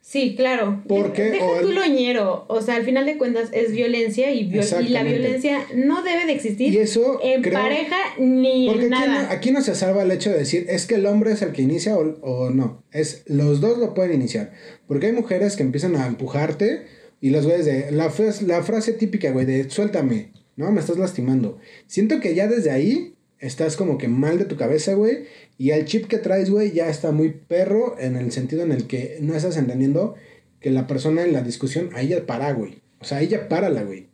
Sí, 0.00 0.34
claro. 0.36 0.84
Porque 0.86 1.22
Deja 1.30 1.60
tú 1.62 1.68
el- 1.70 1.74
lo 1.74 1.84
ñero. 1.84 2.44
O 2.48 2.62
sea, 2.62 2.76
al 2.76 2.84
final 2.84 3.06
de 3.06 3.18
cuentas 3.18 3.48
es 3.52 3.72
violencia 3.72 4.30
y, 4.32 4.44
viol- 4.48 4.84
y 4.86 4.90
la 4.90 5.02
violencia 5.02 5.66
no 5.74 6.02
debe 6.04 6.26
de 6.26 6.32
existir 6.32 6.72
Y 6.72 6.78
eso 6.78 7.18
en 7.24 7.42
creo- 7.42 7.54
pareja 7.60 7.96
ni 8.20 8.68
Porque 8.68 8.86
en 8.86 8.94
aquí 8.94 9.04
no, 9.08 9.12
nada. 9.14 9.32
aquí 9.32 9.50
no 9.50 9.62
se 9.62 9.74
salva 9.74 10.04
el 10.04 10.12
hecho 10.12 10.30
de 10.30 10.38
decir, 10.38 10.66
es 10.68 10.86
que 10.86 10.94
el 10.94 11.06
hombre 11.06 11.32
es 11.32 11.42
el 11.42 11.50
que 11.50 11.62
inicia 11.62 11.96
o, 11.96 12.02
o 12.20 12.50
no. 12.50 12.84
Es 12.92 13.24
los 13.26 13.60
dos 13.60 13.78
lo 13.78 13.94
pueden 13.94 14.12
iniciar. 14.14 14.52
Porque 14.86 15.06
hay 15.06 15.12
mujeres 15.12 15.56
que 15.56 15.64
empiezan 15.64 15.96
a 15.96 16.06
empujarte 16.06 16.86
y 17.20 17.30
los 17.30 17.44
güeyes 17.44 17.64
de. 17.66 17.90
La, 17.90 18.12
la 18.46 18.62
frase 18.62 18.92
típica, 18.92 19.32
güey, 19.32 19.44
de 19.44 19.68
suéltame, 19.70 20.30
¿no? 20.54 20.70
Me 20.70 20.78
estás 20.78 20.98
lastimando. 20.98 21.58
Siento 21.88 22.20
que 22.20 22.36
ya 22.36 22.46
desde 22.46 22.70
ahí 22.70 23.15
estás 23.38 23.76
como 23.76 23.98
que 23.98 24.08
mal 24.08 24.38
de 24.38 24.44
tu 24.44 24.56
cabeza, 24.56 24.94
güey. 24.94 25.24
Y 25.58 25.70
el 25.70 25.84
chip 25.84 26.06
que 26.06 26.18
traes, 26.18 26.50
güey, 26.50 26.72
ya 26.72 26.88
está 26.88 27.12
muy 27.12 27.30
perro 27.30 27.96
en 27.98 28.16
el 28.16 28.32
sentido 28.32 28.62
en 28.62 28.72
el 28.72 28.86
que 28.86 29.18
no 29.20 29.34
estás 29.34 29.56
entendiendo 29.56 30.14
que 30.60 30.70
la 30.70 30.86
persona 30.86 31.22
en 31.24 31.32
la 31.32 31.42
discusión, 31.42 31.90
ahí 31.94 32.08
ya 32.08 32.26
para, 32.26 32.52
güey. 32.52 32.80
O 33.00 33.04
sea, 33.04 33.18
ahí 33.18 33.28
ya 33.28 33.48
párala, 33.48 33.82
güey. 33.82 34.06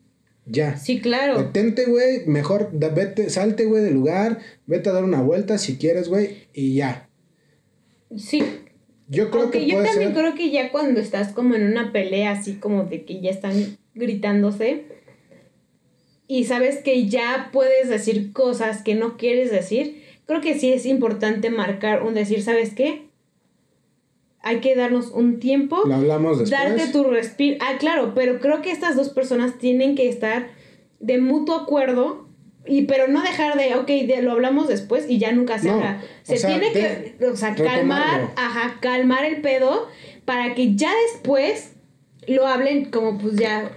Ya. 0.44 0.76
Sí, 0.76 1.00
claro. 1.00 1.38
Detente, 1.38 1.85
güey. 1.87 2.26
Mejor 2.26 2.70
da- 2.72 2.88
vete, 2.88 3.30
salte, 3.30 3.64
güey, 3.64 3.82
del 3.85 3.94
lugar. 3.94 4.40
Vete 4.66 4.90
a 4.90 4.92
dar 4.92 5.04
una 5.04 5.22
vuelta 5.22 5.56
si 5.58 5.76
quieres, 5.76 6.08
güey. 6.08 6.48
Y 6.52 6.74
ya. 6.74 7.08
Sí. 8.16 8.42
Yo 9.08 9.30
creo 9.30 9.42
Aunque 9.44 9.61
que 9.61 9.66
yo 9.66 9.74
puede 9.76 9.88
también 9.88 10.12
ser. 10.14 10.18
creo 10.20 10.35
que 10.35 10.50
ya 10.50 10.72
cuando 10.72 11.00
estás 11.00 11.32
como 11.32 11.54
en 11.54 11.64
una 11.64 11.92
pelea 11.92 12.32
así 12.32 12.54
como 12.54 12.85
de 12.85 13.04
que 13.04 13.20
ya 13.20 13.30
están 13.30 13.76
gritándose 13.94 14.85
y 16.38 16.45
sabes 16.45 16.79
que 16.79 17.07
ya 17.09 17.51
puedes 17.53 17.88
decir 17.88 18.33
cosas 18.33 18.83
que 18.83 18.95
no 18.95 19.16
quieres 19.16 19.51
decir, 19.51 20.03
creo 20.27 20.40
que 20.40 20.59
sí 20.59 20.73
es 20.73 20.87
importante 20.87 21.51
marcar 21.51 22.03
un 22.03 22.14
decir, 22.14 22.42
¿sabes 22.42 22.75
qué? 22.75 23.03
Hay 24.40 24.61
que 24.61 24.75
darnos 24.75 25.11
un 25.12 25.38
tiempo. 25.38 25.83
Lo 25.87 25.95
hablamos 25.95 26.38
después. 26.40 26.59
Darte 26.61 26.88
tu 26.92 27.05
respiro. 27.05 27.59
Ah, 27.61 27.77
claro, 27.79 28.12
pero 28.14 28.40
creo 28.40 28.61
que 28.61 28.73
estas 28.73 28.97
dos 28.97 29.09
personas 29.11 29.59
tienen 29.59 29.95
que 29.95 30.09
estar 30.09 30.49
de 31.01 31.18
mutuo 31.18 31.57
acuerdo. 31.57 32.27
Y 32.64 32.83
pero 32.83 33.09
no 33.09 33.23
dejar 33.23 33.57
de, 33.59 33.75
ok, 33.75 33.87
de- 33.88 34.23
lo 34.23 34.31
hablamos 34.33 34.68
después 34.68 35.11
y 35.11 35.18
ya 35.18 35.33
nunca 35.33 35.59
se 35.59 35.66
No, 35.68 35.75
habla. 35.75 36.01
Se 36.23 36.37
sea, 36.38 36.49
tiene 36.51 36.71
de- 36.73 37.16
que, 37.18 37.27
o 37.27 37.37
sea, 37.37 37.55
calmar, 37.57 38.33
ajá, 38.37 38.79
calmar 38.81 39.25
el 39.25 39.40
pedo 39.42 39.88
para 40.25 40.55
que 40.55 40.77
ya 40.77 40.92
después 41.12 41.73
lo 42.29 42.47
hablen 42.47 42.85
como 42.92 43.18
pues 43.18 43.35
ya 43.35 43.73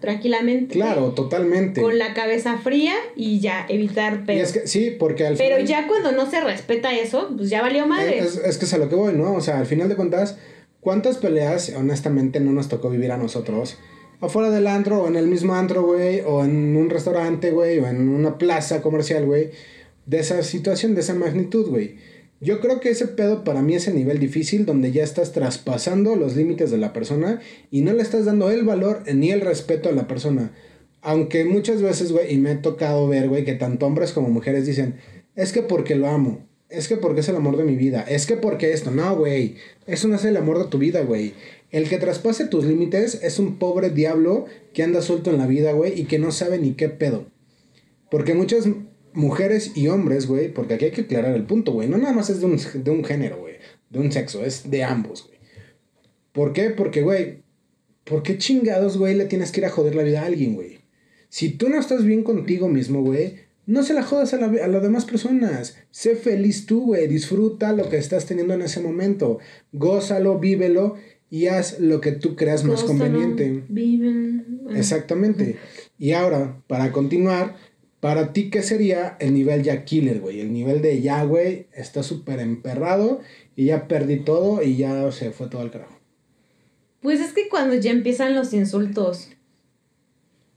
tranquilamente. 0.00 0.74
Claro, 0.74 1.12
totalmente. 1.12 1.80
Con 1.80 1.98
la 1.98 2.14
cabeza 2.14 2.58
fría 2.58 2.94
y 3.16 3.40
ya 3.40 3.66
evitar 3.68 4.24
es 4.28 4.52
que 4.52 4.66
sí, 4.66 4.96
porque 4.98 5.26
al 5.26 5.36
Pero 5.36 5.56
final. 5.56 5.68
ya 5.68 5.88
cuando 5.88 6.12
no 6.12 6.30
se 6.30 6.40
respeta 6.40 6.94
eso, 6.94 7.30
pues 7.36 7.50
ya 7.50 7.62
valió 7.62 7.86
madre. 7.86 8.18
Es, 8.18 8.36
es 8.36 8.58
que 8.58 8.64
es 8.64 8.74
a 8.74 8.78
lo 8.78 8.88
que 8.88 8.94
voy, 8.94 9.14
¿no? 9.14 9.34
O 9.34 9.40
sea, 9.40 9.58
al 9.58 9.66
final 9.66 9.88
de 9.88 9.96
cuentas, 9.96 10.38
¿cuántas 10.80 11.18
peleas 11.18 11.72
honestamente 11.76 12.40
no 12.40 12.52
nos 12.52 12.68
tocó 12.68 12.90
vivir 12.90 13.12
a 13.12 13.16
nosotros? 13.16 13.78
Afuera 14.20 14.50
del 14.50 14.66
antro, 14.66 15.02
o 15.02 15.08
en 15.08 15.16
el 15.16 15.28
mismo 15.28 15.54
antro, 15.54 15.82
güey, 15.82 16.22
o 16.26 16.44
en 16.44 16.76
un 16.76 16.90
restaurante, 16.90 17.52
güey, 17.52 17.78
o 17.78 17.86
en 17.86 18.08
una 18.08 18.36
plaza 18.36 18.82
comercial, 18.82 19.24
güey, 19.26 19.50
de 20.06 20.18
esa 20.18 20.42
situación, 20.42 20.94
de 20.94 21.02
esa 21.02 21.14
magnitud, 21.14 21.68
güey. 21.68 21.96
Yo 22.40 22.60
creo 22.60 22.78
que 22.78 22.90
ese 22.90 23.08
pedo 23.08 23.42
para 23.42 23.62
mí 23.62 23.74
es 23.74 23.88
el 23.88 23.96
nivel 23.96 24.20
difícil 24.20 24.64
donde 24.64 24.92
ya 24.92 25.02
estás 25.02 25.32
traspasando 25.32 26.14
los 26.14 26.36
límites 26.36 26.70
de 26.70 26.78
la 26.78 26.92
persona 26.92 27.40
y 27.72 27.80
no 27.80 27.92
le 27.92 28.02
estás 28.02 28.26
dando 28.26 28.50
el 28.50 28.64
valor 28.64 29.02
ni 29.12 29.32
el 29.32 29.40
respeto 29.40 29.88
a 29.88 29.92
la 29.92 30.06
persona. 30.06 30.52
Aunque 31.02 31.44
muchas 31.44 31.82
veces, 31.82 32.12
güey, 32.12 32.32
y 32.32 32.38
me 32.38 32.50
ha 32.50 32.62
tocado 32.62 33.08
ver, 33.08 33.28
güey, 33.28 33.44
que 33.44 33.54
tanto 33.54 33.86
hombres 33.86 34.12
como 34.12 34.28
mujeres 34.28 34.66
dicen, 34.66 34.96
es 35.34 35.52
que 35.52 35.62
porque 35.62 35.96
lo 35.96 36.08
amo, 36.08 36.46
es 36.68 36.86
que 36.86 36.96
porque 36.96 37.20
es 37.20 37.28
el 37.28 37.36
amor 37.36 37.56
de 37.56 37.64
mi 37.64 37.74
vida, 37.74 38.02
es 38.02 38.26
que 38.26 38.36
porque 38.36 38.72
esto, 38.72 38.92
no, 38.92 39.16
güey, 39.16 39.56
eso 39.86 40.06
no 40.06 40.14
es 40.14 40.24
el 40.24 40.36
amor 40.36 40.58
de 40.58 40.70
tu 40.70 40.78
vida, 40.78 41.02
güey. 41.02 41.34
El 41.70 41.88
que 41.88 41.98
traspase 41.98 42.46
tus 42.46 42.64
límites 42.64 43.20
es 43.22 43.40
un 43.40 43.58
pobre 43.58 43.90
diablo 43.90 44.46
que 44.72 44.84
anda 44.84 45.02
suelto 45.02 45.30
en 45.30 45.38
la 45.38 45.46
vida, 45.46 45.72
güey, 45.72 46.00
y 46.00 46.04
que 46.04 46.20
no 46.20 46.30
sabe 46.30 46.58
ni 46.58 46.74
qué 46.74 46.88
pedo. 46.88 47.26
Porque 48.10 48.34
muchas 48.34 48.66
mujeres 49.12 49.72
y 49.74 49.88
hombres, 49.88 50.26
güey, 50.26 50.52
porque 50.52 50.74
aquí 50.74 50.86
hay 50.86 50.90
que 50.90 51.02
aclarar 51.02 51.34
el 51.34 51.44
punto, 51.44 51.72
güey, 51.72 51.88
no 51.88 51.98
nada 51.98 52.12
más 52.12 52.30
es 52.30 52.40
de 52.40 52.46
un, 52.46 52.58
de 52.74 52.90
un 52.90 53.04
género, 53.04 53.38
güey, 53.38 53.54
de 53.90 53.98
un 53.98 54.12
sexo, 54.12 54.44
es 54.44 54.70
de 54.70 54.84
ambos, 54.84 55.26
güey. 55.26 55.38
¿Por 56.32 56.52
qué? 56.52 56.70
Porque, 56.70 57.02
güey, 57.02 57.42
¿por 58.04 58.22
qué 58.22 58.38
chingados, 58.38 58.96
güey, 58.96 59.14
le 59.14 59.26
tienes 59.26 59.50
que 59.50 59.60
ir 59.60 59.66
a 59.66 59.70
joder 59.70 59.94
la 59.94 60.02
vida 60.02 60.22
a 60.22 60.26
alguien, 60.26 60.54
güey? 60.54 60.78
Si 61.28 61.50
tú 61.50 61.68
no 61.68 61.78
estás 61.78 62.04
bien 62.04 62.22
contigo 62.22 62.68
mismo, 62.68 63.02
güey, 63.02 63.48
no 63.66 63.82
se 63.82 63.92
la 63.92 64.02
jodas 64.02 64.32
a, 64.32 64.38
la, 64.38 64.46
a 64.46 64.68
las 64.68 64.82
demás 64.82 65.04
personas. 65.04 65.76
Sé 65.90 66.16
feliz 66.16 66.64
tú, 66.64 66.86
güey. 66.86 67.06
Disfruta 67.06 67.74
lo 67.74 67.90
que 67.90 67.98
estás 67.98 68.24
teniendo 68.24 68.54
en 68.54 68.62
ese 68.62 68.80
momento. 68.80 69.40
Gózalo, 69.72 70.38
vívelo 70.38 70.96
y 71.30 71.46
haz 71.48 71.78
lo 71.78 72.00
que 72.00 72.12
tú 72.12 72.34
creas 72.34 72.64
más 72.64 72.82
conveniente. 72.82 73.64
viven. 73.68 74.62
Exactamente. 74.74 75.56
Y 75.98 76.12
ahora, 76.12 76.62
para 76.66 76.92
continuar, 76.92 77.56
para 78.00 78.32
ti, 78.32 78.50
¿qué 78.50 78.62
sería 78.62 79.16
el 79.20 79.34
nivel 79.34 79.62
ya 79.62 79.84
killer, 79.84 80.20
güey? 80.20 80.40
El 80.40 80.52
nivel 80.52 80.82
de 80.82 81.00
ya, 81.00 81.24
güey, 81.24 81.66
está 81.72 82.02
súper 82.02 82.40
emperrado 82.40 83.20
y 83.56 83.66
ya 83.66 83.88
perdí 83.88 84.20
todo 84.20 84.62
y 84.62 84.76
ya 84.76 85.10
se 85.12 85.30
fue 85.32 85.48
todo 85.48 85.62
al 85.62 85.70
carajo. 85.70 85.98
Pues 87.00 87.20
es 87.20 87.32
que 87.32 87.48
cuando 87.48 87.74
ya 87.76 87.90
empiezan 87.90 88.34
los 88.34 88.52
insultos. 88.52 89.30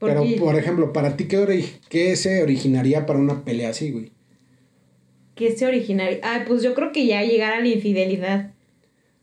Pero, 0.00 0.24
por 0.40 0.56
ejemplo, 0.56 0.92
para 0.92 1.16
ti, 1.16 1.28
¿qué, 1.28 1.38
ori- 1.38 1.78
qué 1.88 2.16
se 2.16 2.42
originaría 2.42 3.06
para 3.06 3.20
una 3.20 3.44
pelea 3.44 3.70
así, 3.70 3.92
güey? 3.92 4.10
¿Qué 5.36 5.56
se 5.56 5.64
originaría? 5.64 6.18
Ah, 6.24 6.44
pues 6.46 6.62
yo 6.64 6.74
creo 6.74 6.90
que 6.90 7.06
ya 7.06 7.22
llegar 7.22 7.52
a 7.52 7.60
la 7.60 7.68
infidelidad. 7.68 8.52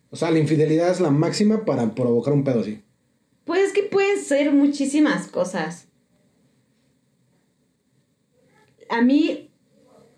O 0.09 0.15
sea, 0.15 0.31
la 0.31 0.39
infidelidad 0.39 0.89
es 0.89 1.01
la 1.01 1.11
máxima 1.11 1.65
para 1.65 1.93
provocar 1.93 2.33
un 2.33 2.45
pedo 2.45 2.61
así. 2.61 2.81
Pues 3.43 3.59
es 3.61 3.73
que 3.73 3.83
pueden 3.83 4.17
ser 4.19 4.53
muchísimas 4.53 5.27
cosas. 5.27 5.88
A 8.89 9.01
mí 9.01 9.49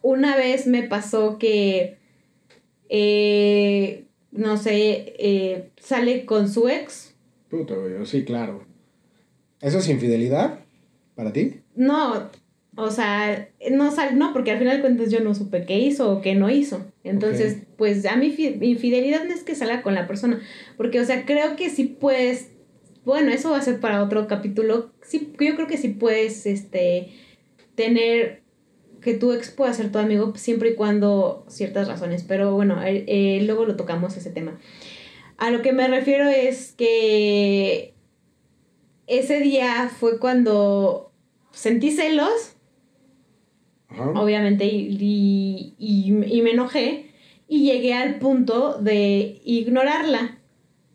una 0.01 0.35
vez 0.35 0.65
me 0.67 0.83
pasó 0.83 1.37
que, 1.37 1.97
eh, 2.89 4.05
no 4.31 4.57
sé, 4.57 5.13
eh, 5.19 5.69
sale 5.77 6.25
con 6.25 6.49
su 6.49 6.67
ex. 6.69 7.15
Puta, 7.49 7.75
güey, 7.75 8.05
sí, 8.05 8.23
claro. 8.23 8.65
¿Eso 9.61 9.79
es 9.79 9.89
infidelidad 9.89 10.59
para 11.15 11.31
ti? 11.33 11.61
No, 11.75 12.29
o 12.75 12.89
sea, 12.89 13.49
no, 13.71 13.91
sal, 13.91 14.17
no, 14.17 14.33
porque 14.33 14.51
al 14.51 14.59
final 14.59 14.77
de 14.77 14.81
cuentas 14.81 15.11
yo 15.11 15.19
no 15.19 15.35
supe 15.35 15.65
qué 15.65 15.77
hizo 15.79 16.11
o 16.11 16.21
qué 16.21 16.33
no 16.35 16.49
hizo. 16.49 16.85
Entonces, 17.03 17.57
pues 17.77 18.05
a 18.05 18.15
mi 18.15 18.31
fi- 18.31 18.57
infidelidad 18.61 19.25
no 19.25 19.33
es 19.33 19.43
que 19.43 19.55
salga 19.55 19.81
con 19.81 19.93
la 19.93 20.07
persona, 20.07 20.41
porque, 20.77 20.99
o 20.99 21.05
sea, 21.05 21.25
creo 21.25 21.55
que 21.55 21.69
sí 21.69 21.85
puedes, 21.85 22.51
bueno, 23.03 23.31
eso 23.31 23.51
va 23.51 23.57
a 23.57 23.61
ser 23.61 23.79
para 23.79 24.03
otro 24.03 24.27
capítulo, 24.27 24.91
sí, 25.03 25.33
yo 25.39 25.55
creo 25.55 25.67
que 25.67 25.77
sí 25.77 25.89
puedes, 25.89 26.45
este, 26.45 27.09
tener 27.75 28.40
que 29.01 29.13
tu 29.15 29.31
ex 29.33 29.49
pueda 29.49 29.73
ser 29.73 29.91
tu 29.91 29.97
amigo 29.99 30.33
siempre 30.35 30.69
y 30.71 30.75
cuando 30.75 31.45
ciertas 31.49 31.87
razones, 31.87 32.23
pero 32.27 32.53
bueno, 32.53 32.81
eh, 32.83 33.03
eh, 33.07 33.41
luego 33.45 33.65
lo 33.65 33.75
tocamos 33.75 34.15
ese 34.17 34.29
tema. 34.31 34.59
A 35.37 35.49
lo 35.49 35.61
que 35.61 35.73
me 35.73 35.87
refiero 35.87 36.29
es 36.29 36.73
que 36.73 37.93
ese 39.07 39.39
día 39.39 39.89
fue 39.89 40.19
cuando 40.19 41.11
sentí 41.51 41.91
celos 41.91 42.55
Ajá. 43.89 44.11
obviamente, 44.11 44.65
y, 44.65 44.95
y, 44.99 45.75
y- 45.77 46.37
y 46.37 46.41
me 46.41 46.51
enojé 46.51 47.11
y 47.47 47.65
llegué 47.65 47.93
al 47.93 48.19
punto 48.19 48.77
de 48.79 49.41
ignorarla. 49.43 50.37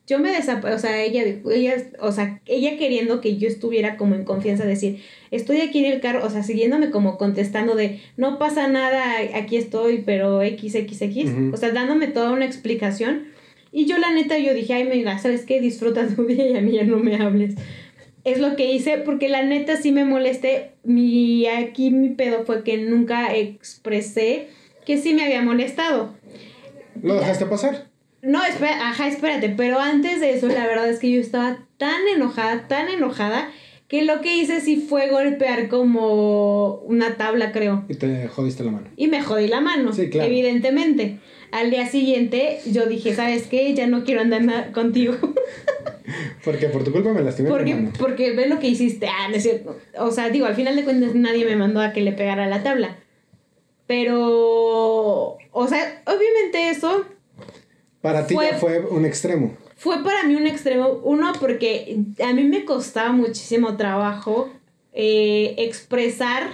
Yo 0.06 0.18
me 0.18 0.30
desaparecí, 0.30 0.76
o 0.76 0.78
sea, 0.78 1.02
ella, 1.02 1.24
ella, 1.50 1.76
o 2.00 2.12
sea, 2.12 2.40
ella 2.46 2.78
queriendo 2.78 3.20
que 3.20 3.36
yo 3.36 3.48
estuviera 3.48 3.96
como 3.96 4.14
en 4.14 4.24
confianza, 4.24 4.64
decir, 4.64 5.02
estoy 5.30 5.60
aquí 5.60 5.84
en 5.84 5.92
el 5.92 6.00
carro, 6.00 6.24
o 6.24 6.30
sea, 6.30 6.42
siguiéndome 6.42 6.90
como 6.90 7.18
contestando 7.18 7.74
de, 7.74 8.00
no 8.16 8.38
pasa 8.38 8.68
nada, 8.68 9.02
aquí 9.34 9.56
estoy, 9.56 10.02
pero 10.06 10.42
XXX, 10.42 11.24
Ujú. 11.24 11.50
o 11.54 11.56
sea, 11.56 11.72
dándome 11.72 12.06
toda 12.06 12.30
una 12.30 12.44
explicación. 12.44 13.24
Y 13.72 13.86
yo 13.86 13.98
la 13.98 14.12
neta, 14.12 14.38
yo 14.38 14.54
dije, 14.54 14.74
ay, 14.74 14.84
mira, 14.84 15.18
¿sabes 15.18 15.44
qué? 15.44 15.60
Disfruta 15.60 16.06
tu 16.06 16.24
día 16.24 16.50
y 16.50 16.56
a 16.56 16.60
mí 16.60 16.72
ya 16.72 16.84
no 16.84 16.98
me 16.98 17.16
hables 17.16 17.56
es 18.26 18.40
lo 18.40 18.56
que 18.56 18.72
hice 18.72 18.98
porque 18.98 19.28
la 19.28 19.44
neta 19.44 19.76
sí 19.76 19.92
me 19.92 20.04
molesté. 20.04 20.72
Mi, 20.82 21.46
aquí 21.46 21.92
mi 21.92 22.08
pedo 22.08 22.44
fue 22.44 22.64
que 22.64 22.76
nunca 22.76 23.32
expresé 23.32 24.48
que 24.84 24.96
sí 24.96 25.14
me 25.14 25.22
había 25.22 25.42
molestado. 25.42 26.12
¿Lo 27.02 27.14
dejaste 27.14 27.46
pasar? 27.46 27.85
No, 28.26 28.44
espera, 28.44 28.88
ajá, 28.90 29.06
espérate, 29.08 29.50
pero 29.50 29.78
antes 29.78 30.20
de 30.20 30.32
eso 30.34 30.48
la 30.48 30.66
verdad 30.66 30.88
es 30.88 30.98
que 30.98 31.10
yo 31.12 31.20
estaba 31.20 31.58
tan 31.78 32.08
enojada, 32.14 32.66
tan 32.66 32.88
enojada, 32.88 33.50
que 33.88 34.02
lo 34.02 34.20
que 34.20 34.36
hice 34.36 34.60
sí 34.60 34.76
fue 34.88 35.08
golpear 35.10 35.68
como 35.68 36.74
una 36.86 37.16
tabla, 37.16 37.52
creo. 37.52 37.84
Y 37.88 37.94
te 37.94 38.26
jodiste 38.26 38.64
la 38.64 38.72
mano. 38.72 38.88
Y 38.96 39.06
me 39.06 39.22
jodí 39.22 39.46
la 39.46 39.60
mano, 39.60 39.92
Sí, 39.92 40.10
claro. 40.10 40.28
evidentemente. 40.28 41.20
Al 41.52 41.70
día 41.70 41.86
siguiente 41.86 42.58
yo 42.66 42.86
dije, 42.86 43.14
¿sabes 43.14 43.46
qué? 43.46 43.72
Ya 43.74 43.86
no 43.86 44.02
quiero 44.02 44.22
andar 44.22 44.72
contigo. 44.72 45.14
Porque 46.44 46.66
por 46.66 46.82
tu 46.82 46.90
culpa 46.92 47.12
me 47.12 47.22
lastimé 47.22 47.48
la 47.48 47.54
Porque, 47.56 47.74
mano. 47.74 47.92
porque 47.98 48.32
ve 48.32 48.48
lo 48.48 48.58
que 48.58 48.68
hiciste. 48.68 49.06
Ah, 49.08 49.28
no 49.28 49.36
es 49.36 49.42
cierto. 49.44 49.76
O 49.98 50.10
sea, 50.10 50.30
digo, 50.30 50.46
al 50.46 50.54
final 50.54 50.74
de 50.76 50.84
cuentas 50.84 51.14
nadie 51.14 51.44
me 51.44 51.56
mandó 51.56 51.80
a 51.80 51.92
que 51.92 52.00
le 52.00 52.12
pegara 52.12 52.46
la 52.46 52.62
tabla. 52.62 52.96
Pero, 53.86 55.36
o 55.52 55.68
sea, 55.68 56.02
obviamente 56.06 56.70
eso 56.70 57.04
Para 58.06 58.26
ti 58.26 58.34
fue- 58.34 58.48
ya 58.50 58.56
fue 58.58 58.78
un 58.80 59.04
extremo. 59.04 59.56
Fue 59.76 60.02
para 60.02 60.22
mí 60.22 60.34
un 60.36 60.46
extremo, 60.46 61.00
uno, 61.04 61.32
porque 61.40 61.98
a 62.24 62.32
mí 62.32 62.44
me 62.44 62.64
costaba 62.64 63.12
muchísimo 63.12 63.76
trabajo 63.76 64.48
eh, 64.92 65.54
expresar 65.58 66.44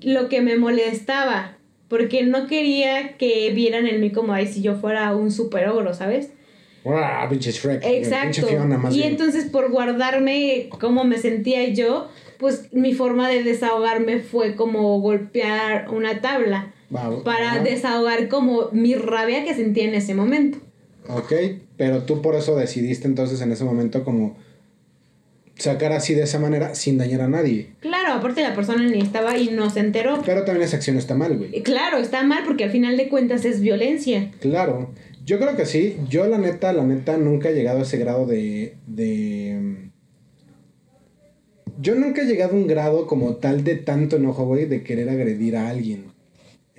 lo 0.00 0.28
que 0.28 0.40
me 0.40 0.56
molestaba, 0.56 1.56
porque 1.88 2.22
no 2.22 2.46
quería 2.46 3.16
que 3.16 3.50
vieran 3.52 3.86
en 3.86 4.00
mí 4.00 4.12
como, 4.12 4.32
ay, 4.32 4.46
si 4.46 4.62
yo 4.62 4.76
fuera 4.76 5.14
un 5.16 5.30
super 5.32 5.68
ogro, 5.68 5.92
¿sabes? 5.94 6.30
¡Wow! 6.84 7.28
Pinche 7.28 7.50
Shrek. 7.52 7.82
Exacto. 7.84 8.46
y 8.92 9.02
entonces 9.02 9.44
por 9.46 9.70
guardarme 9.70 10.68
cómo 10.80 11.04
me 11.04 11.18
sentía 11.18 11.68
yo, 11.68 12.08
pues 12.38 12.72
mi 12.72 12.94
forma 12.94 13.28
de 13.28 13.42
desahogarme 13.42 14.20
fue 14.20 14.54
como 14.56 14.98
golpear 15.00 15.88
una 15.90 16.20
tabla. 16.20 16.72
Para 17.24 17.62
desahogar 17.62 18.28
como 18.28 18.68
mi 18.72 18.94
rabia 18.94 19.44
que 19.44 19.54
sentía 19.54 19.84
en 19.84 19.94
ese 19.94 20.14
momento. 20.14 20.58
Ok, 21.08 21.32
pero 21.76 22.02
tú 22.02 22.22
por 22.22 22.34
eso 22.34 22.56
decidiste 22.56 23.06
entonces 23.06 23.40
en 23.40 23.52
ese 23.52 23.64
momento 23.64 24.04
como 24.04 24.36
sacar 25.54 25.92
así 25.92 26.14
de 26.14 26.22
esa 26.22 26.38
manera 26.38 26.74
sin 26.74 26.98
dañar 26.98 27.20
a 27.20 27.28
nadie. 27.28 27.72
Claro, 27.80 28.14
aparte 28.14 28.42
la 28.42 28.54
persona 28.54 28.86
ni 28.88 29.00
estaba 29.00 29.36
y 29.36 29.50
no 29.50 29.70
se 29.70 29.80
enteró. 29.80 30.22
Pero 30.24 30.44
también 30.44 30.66
esa 30.66 30.76
acción 30.76 30.96
está 30.96 31.14
mal, 31.14 31.36
güey. 31.36 31.62
Claro, 31.62 31.98
está 31.98 32.22
mal 32.22 32.44
porque 32.46 32.64
al 32.64 32.70
final 32.70 32.96
de 32.96 33.08
cuentas 33.08 33.44
es 33.44 33.60
violencia. 33.60 34.30
Claro. 34.40 34.90
Yo 35.24 35.38
creo 35.38 35.56
que 35.56 35.66
sí. 35.66 35.96
Yo 36.08 36.26
la 36.26 36.38
neta, 36.38 36.72
la 36.72 36.84
neta, 36.84 37.16
nunca 37.18 37.50
he 37.50 37.54
llegado 37.54 37.80
a 37.80 37.82
ese 37.82 37.98
grado 37.98 38.26
de... 38.26 38.74
de... 38.86 39.90
Yo 41.80 41.94
nunca 41.94 42.22
he 42.22 42.26
llegado 42.26 42.52
a 42.52 42.56
un 42.56 42.66
grado 42.66 43.06
como 43.06 43.36
tal 43.36 43.64
de 43.64 43.76
tanto 43.76 44.16
enojo, 44.16 44.44
güey, 44.44 44.66
de 44.66 44.82
querer 44.82 45.08
agredir 45.08 45.56
a 45.56 45.68
alguien 45.68 46.09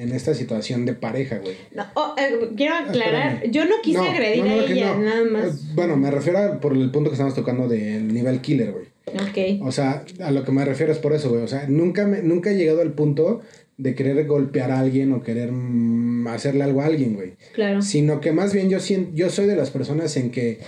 en 0.02 0.12
esta 0.14 0.34
situación 0.34 0.86
de 0.86 0.94
pareja, 0.94 1.38
güey. 1.38 1.56
No, 1.76 1.86
oh, 1.94 2.16
eh, 2.18 2.50
quiero 2.58 2.76
aclarar, 2.76 3.44
yo 3.50 3.66
no 3.66 3.76
quise 3.84 4.00
agredir 4.00 4.44
a 4.44 4.56
ella, 4.56 4.98
nada 4.98 5.24
más. 5.26 5.56
Eh, 5.56 5.72
bueno, 5.76 5.96
me 5.96 6.10
refiero 6.10 6.60
por 6.60 6.74
el 6.74 6.90
punto 6.90 7.12
que 7.12 7.14
estamos 7.14 7.36
tocando 7.36 7.68
del 7.68 8.12
nivel 8.12 8.42
killer, 8.42 8.72
güey. 8.72 8.86
Ok. 9.08 9.62
O 9.64 9.72
sea, 9.72 10.04
a 10.22 10.32
lo 10.32 10.44
que 10.44 10.52
me 10.52 10.66
refiero 10.66 10.92
es 10.92 10.98
por 10.98 11.14
eso, 11.14 11.30
güey. 11.30 11.44
O 11.44 11.48
sea, 11.48 11.68
nunca, 11.68 12.08
me, 12.08 12.24
nunca 12.24 12.50
he 12.50 12.56
llegado 12.56 12.82
al 12.82 12.94
punto 12.94 13.42
de 13.78 13.94
querer 13.94 14.26
golpear 14.26 14.72
a 14.72 14.80
alguien 14.80 15.12
o 15.14 15.22
querer 15.22 15.52
mm, 15.52 16.28
hacerle 16.28 16.64
algo 16.64 16.82
a 16.82 16.86
alguien, 16.86 17.14
güey. 17.14 17.34
Claro. 17.54 17.84
Sino 17.84 18.22
que 18.22 18.32
más 18.32 18.54
bien 18.54 18.70
yo, 18.70 18.80
yo 19.14 19.30
soy 19.30 19.46
de 19.46 19.56
las 19.56 19.70
personas 19.70 20.18
en 20.18 20.32
que 20.32 20.60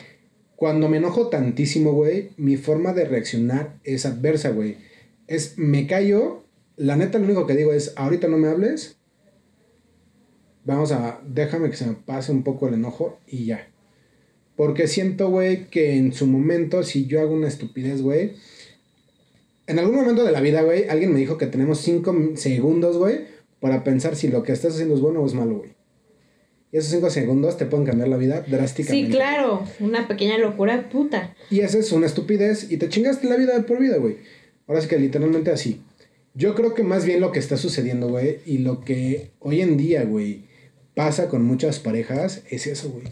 cuando 0.55 0.89
me 0.89 0.97
enojo 0.97 1.29
tantísimo, 1.29 1.93
güey, 1.93 2.29
mi 2.37 2.55
forma 2.57 2.93
de 2.93 3.05
reaccionar 3.05 3.79
es 3.83 4.05
adversa, 4.05 4.49
güey. 4.49 4.77
Es, 5.27 5.57
me 5.57 5.87
callo, 5.87 6.43
la 6.77 6.95
neta 6.95 7.17
lo 7.17 7.25
único 7.25 7.47
que 7.47 7.55
digo 7.55 7.73
es, 7.73 7.93
ahorita 7.95 8.27
no 8.27 8.37
me 8.37 8.47
hables, 8.47 8.97
vamos 10.65 10.91
a, 10.91 11.21
déjame 11.25 11.69
que 11.69 11.75
se 11.75 11.85
me 11.85 11.93
pase 11.93 12.31
un 12.31 12.43
poco 12.43 12.67
el 12.67 12.75
enojo 12.75 13.19
y 13.27 13.45
ya. 13.45 13.67
Porque 14.55 14.87
siento, 14.87 15.29
güey, 15.29 15.69
que 15.69 15.95
en 15.97 16.13
su 16.13 16.27
momento, 16.27 16.83
si 16.83 17.07
yo 17.07 17.21
hago 17.21 17.33
una 17.33 17.47
estupidez, 17.47 18.01
güey, 18.01 18.33
en 19.65 19.79
algún 19.79 19.95
momento 19.95 20.23
de 20.23 20.31
la 20.31 20.41
vida, 20.41 20.61
güey, 20.61 20.87
alguien 20.89 21.13
me 21.13 21.19
dijo 21.19 21.37
que 21.37 21.47
tenemos 21.47 21.79
cinco 21.79 22.15
segundos, 22.35 22.97
güey, 22.97 23.21
para 23.59 23.83
pensar 23.83 24.15
si 24.15 24.27
lo 24.27 24.43
que 24.43 24.51
estás 24.51 24.73
haciendo 24.73 24.95
es 24.95 25.01
bueno 25.01 25.21
o 25.21 25.25
es 25.25 25.33
malo, 25.33 25.57
güey. 25.57 25.71
Y 26.71 26.77
esos 26.77 26.91
cinco 26.91 27.09
segundos 27.09 27.57
te 27.57 27.65
pueden 27.65 27.85
cambiar 27.85 28.09
la 28.09 28.17
vida 28.17 28.43
drásticamente. 28.47 29.07
Sí, 29.07 29.11
claro, 29.11 29.63
una 29.79 30.07
pequeña 30.07 30.39
locura 30.39 30.89
puta. 30.89 31.35
Y 31.51 31.59
esa 31.59 31.77
es 31.77 31.91
una 31.91 32.07
estupidez 32.07 32.71
y 32.71 32.77
te 32.77 32.89
chingaste 32.89 33.27
la 33.27 33.37
vida 33.37 33.63
por 33.65 33.79
vida, 33.79 33.97
güey. 33.97 34.17
Ahora 34.67 34.81
sí 34.81 34.87
que 34.87 34.97
literalmente 34.97 35.51
así. 35.51 35.81
Yo 36.33 36.55
creo 36.55 36.73
que 36.73 36.81
más 36.81 37.05
bien 37.05 37.21
lo 37.21 37.31
que 37.31 37.37
está 37.37 37.57
sucediendo, 37.57 38.09
güey, 38.09 38.39
y 38.45 38.57
lo 38.57 38.81
que 38.81 39.29
hoy 39.39 39.61
en 39.61 39.77
día, 39.77 40.03
güey, 40.03 40.45
pasa 40.95 41.29
con 41.29 41.43
muchas 41.43 41.79
parejas 41.79 42.43
es 42.49 42.67
eso, 42.67 42.89
güey. 42.89 43.05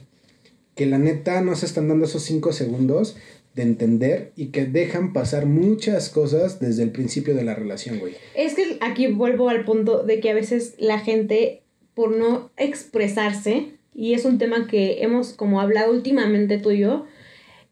Que 0.76 0.86
la 0.86 0.98
neta 0.98 1.42
no 1.42 1.56
se 1.56 1.66
están 1.66 1.88
dando 1.88 2.06
esos 2.06 2.24
cinco 2.24 2.54
segundos 2.54 3.18
de 3.56 3.64
entender 3.64 4.32
y 4.36 4.48
que 4.48 4.66
dejan 4.66 5.14
pasar 5.14 5.46
muchas 5.46 6.10
cosas 6.10 6.60
desde 6.60 6.84
el 6.84 6.92
principio 6.92 7.36
de 7.36 7.44
la 7.44 7.54
relación, 7.56 8.00
güey. 8.00 8.16
Es 8.36 8.56
que 8.56 8.78
aquí 8.80 9.08
vuelvo 9.08 9.50
al 9.50 9.66
punto 9.66 10.04
de 10.04 10.20
que 10.20 10.30
a 10.30 10.34
veces 10.34 10.76
la 10.78 11.00
gente, 11.00 11.64
por 11.94 12.16
no 12.16 12.50
expresarse, 12.56 13.74
y 13.94 14.14
es 14.14 14.24
un 14.24 14.38
tema 14.38 14.68
que 14.68 15.04
hemos 15.04 15.34
como 15.34 15.60
hablado 15.60 15.92
últimamente 15.92 16.60
tú 16.60 16.72
y 16.72 16.80
yo, 16.80 17.06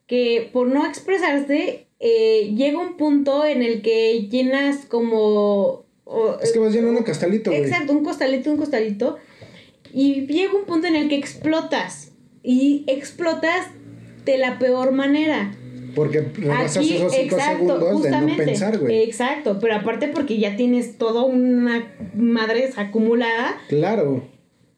que 0.06 0.50
por 0.52 0.68
no 0.68 0.86
expresarse 0.86 1.88
eh, 2.00 2.54
llega 2.56 2.80
un 2.80 2.98
punto 2.98 3.46
en 3.46 3.62
el 3.62 3.82
que 3.82 4.28
llenas 4.30 4.86
como... 4.86 5.86
es 6.42 6.52
que 6.52 6.60
vas 6.60 6.74
llenando 6.74 7.00
un 7.00 7.06
costalito, 7.06 7.52
güey. 7.52 7.64
Exacto, 7.64 7.94
un 7.94 8.04
costalito, 8.04 8.52
un 8.52 8.58
costalito 8.58 9.18
y 9.94 10.26
llega 10.28 10.54
un 10.54 10.66
punto 10.66 10.88
en 10.88 10.96
el 10.96 11.10
que 11.10 11.16
explotas. 11.16 12.12
Y 12.44 12.84
explotas 12.88 13.68
de 14.26 14.38
la 14.38 14.60
peor 14.60 14.92
manera. 14.92 15.52
Porque 15.96 16.22
rebasas 16.22 16.86
esos 16.86 17.14
cinco 17.14 17.38
segundos 17.40 18.04
de 18.04 18.12
no 18.12 18.38
pensar, 18.38 18.78
güey. 18.78 19.04
Exacto, 19.04 19.58
pero 19.60 19.76
aparte 19.76 20.08
porque 20.08 20.38
ya 20.38 20.56
tienes 20.56 20.98
toda 20.98 21.24
una 21.24 21.94
madre 22.16 22.70
acumulada. 22.76 23.58
Claro. 23.68 24.24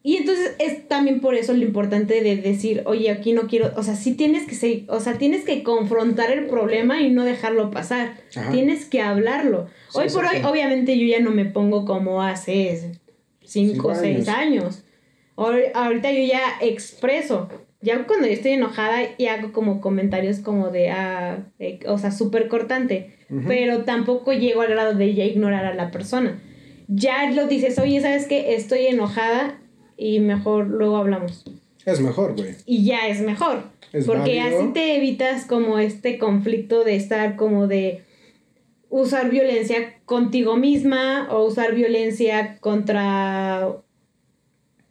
Y 0.04 0.16
entonces 0.16 0.56
es 0.58 0.88
también 0.88 1.22
por 1.22 1.36
eso 1.36 1.54
lo 1.54 1.64
importante 1.64 2.24
de 2.24 2.36
decir, 2.38 2.82
oye, 2.86 3.12
aquí 3.12 3.34
no 3.34 3.44
quiero, 3.44 3.72
o 3.76 3.84
sea, 3.84 3.96
sí 3.96 4.16
tienes 4.16 4.48
que 4.48 4.56
seguir, 4.56 4.86
o 4.88 5.00
sea, 5.00 5.20
tienes 5.20 5.46
que 5.46 5.62
confrontar 5.62 6.32
el 6.32 6.48
problema 6.48 7.02
y 7.02 7.12
no 7.12 7.24
dejarlo 7.24 7.70
pasar. 7.70 8.18
Tienes 8.52 8.86
que 8.86 9.02
hablarlo. 9.02 9.68
hoy 9.94 10.08
por 10.10 10.26
hoy, 10.26 10.38
obviamente 10.44 10.98
yo 10.98 11.06
ya 11.06 11.20
no 11.20 11.30
me 11.30 11.46
pongo 11.46 11.86
como 11.86 12.24
hace 12.24 12.94
cinco 13.44 13.90
o 13.90 13.96
seis 13.96 14.28
años 14.28 14.84
ahorita 15.36 16.12
yo 16.12 16.24
ya 16.24 16.42
expreso. 16.62 17.50
Ya 17.82 18.06
cuando 18.06 18.28
yo 18.28 18.34
estoy 18.34 18.52
enojada 18.52 19.00
y 19.18 19.26
hago 19.26 19.52
como 19.54 19.82
comentarios 19.82 20.40
como 20.40 20.70
de, 20.70 20.92
ah, 20.92 21.46
o 21.88 21.98
sea, 21.98 22.12
súper 22.12 22.48
cortante. 22.48 23.16
Pero 23.48 23.86
tampoco 23.86 24.34
llego 24.34 24.62
al 24.62 24.72
grado 24.72 24.94
de 24.94 25.14
ya 25.14 25.24
ignorar 25.24 25.66
a 25.66 25.74
la 25.74 25.90
persona. 25.90 26.42
Ya 26.90 27.32
lo 27.32 27.48
dices, 27.48 27.80
oye, 27.80 28.02
¿sabes 28.02 28.28
qué? 28.28 28.56
Estoy 28.56 28.88
enojada 28.88 29.58
y 29.96 30.20
mejor 30.20 30.68
luego 30.68 30.98
hablamos. 30.98 31.46
Es 31.86 32.02
mejor, 32.02 32.36
güey. 32.36 32.56
Y 32.66 32.84
ya 32.84 33.08
es 33.08 33.22
mejor. 33.22 33.64
porque 34.06 34.42
así 34.42 34.72
te 34.74 34.98
evitas 34.98 35.46
como 35.46 35.80
este 35.80 36.18
conflicto 36.18 36.84
de 36.84 36.96
estar 36.96 37.36
como 37.36 37.68
de 37.68 38.04
usar 38.90 39.30
violencia 39.30 39.96
contigo 40.06 40.58
misma 40.58 41.30
o 41.32 41.46
usar 41.46 41.74
violencia 41.74 42.58
contra 42.60 43.70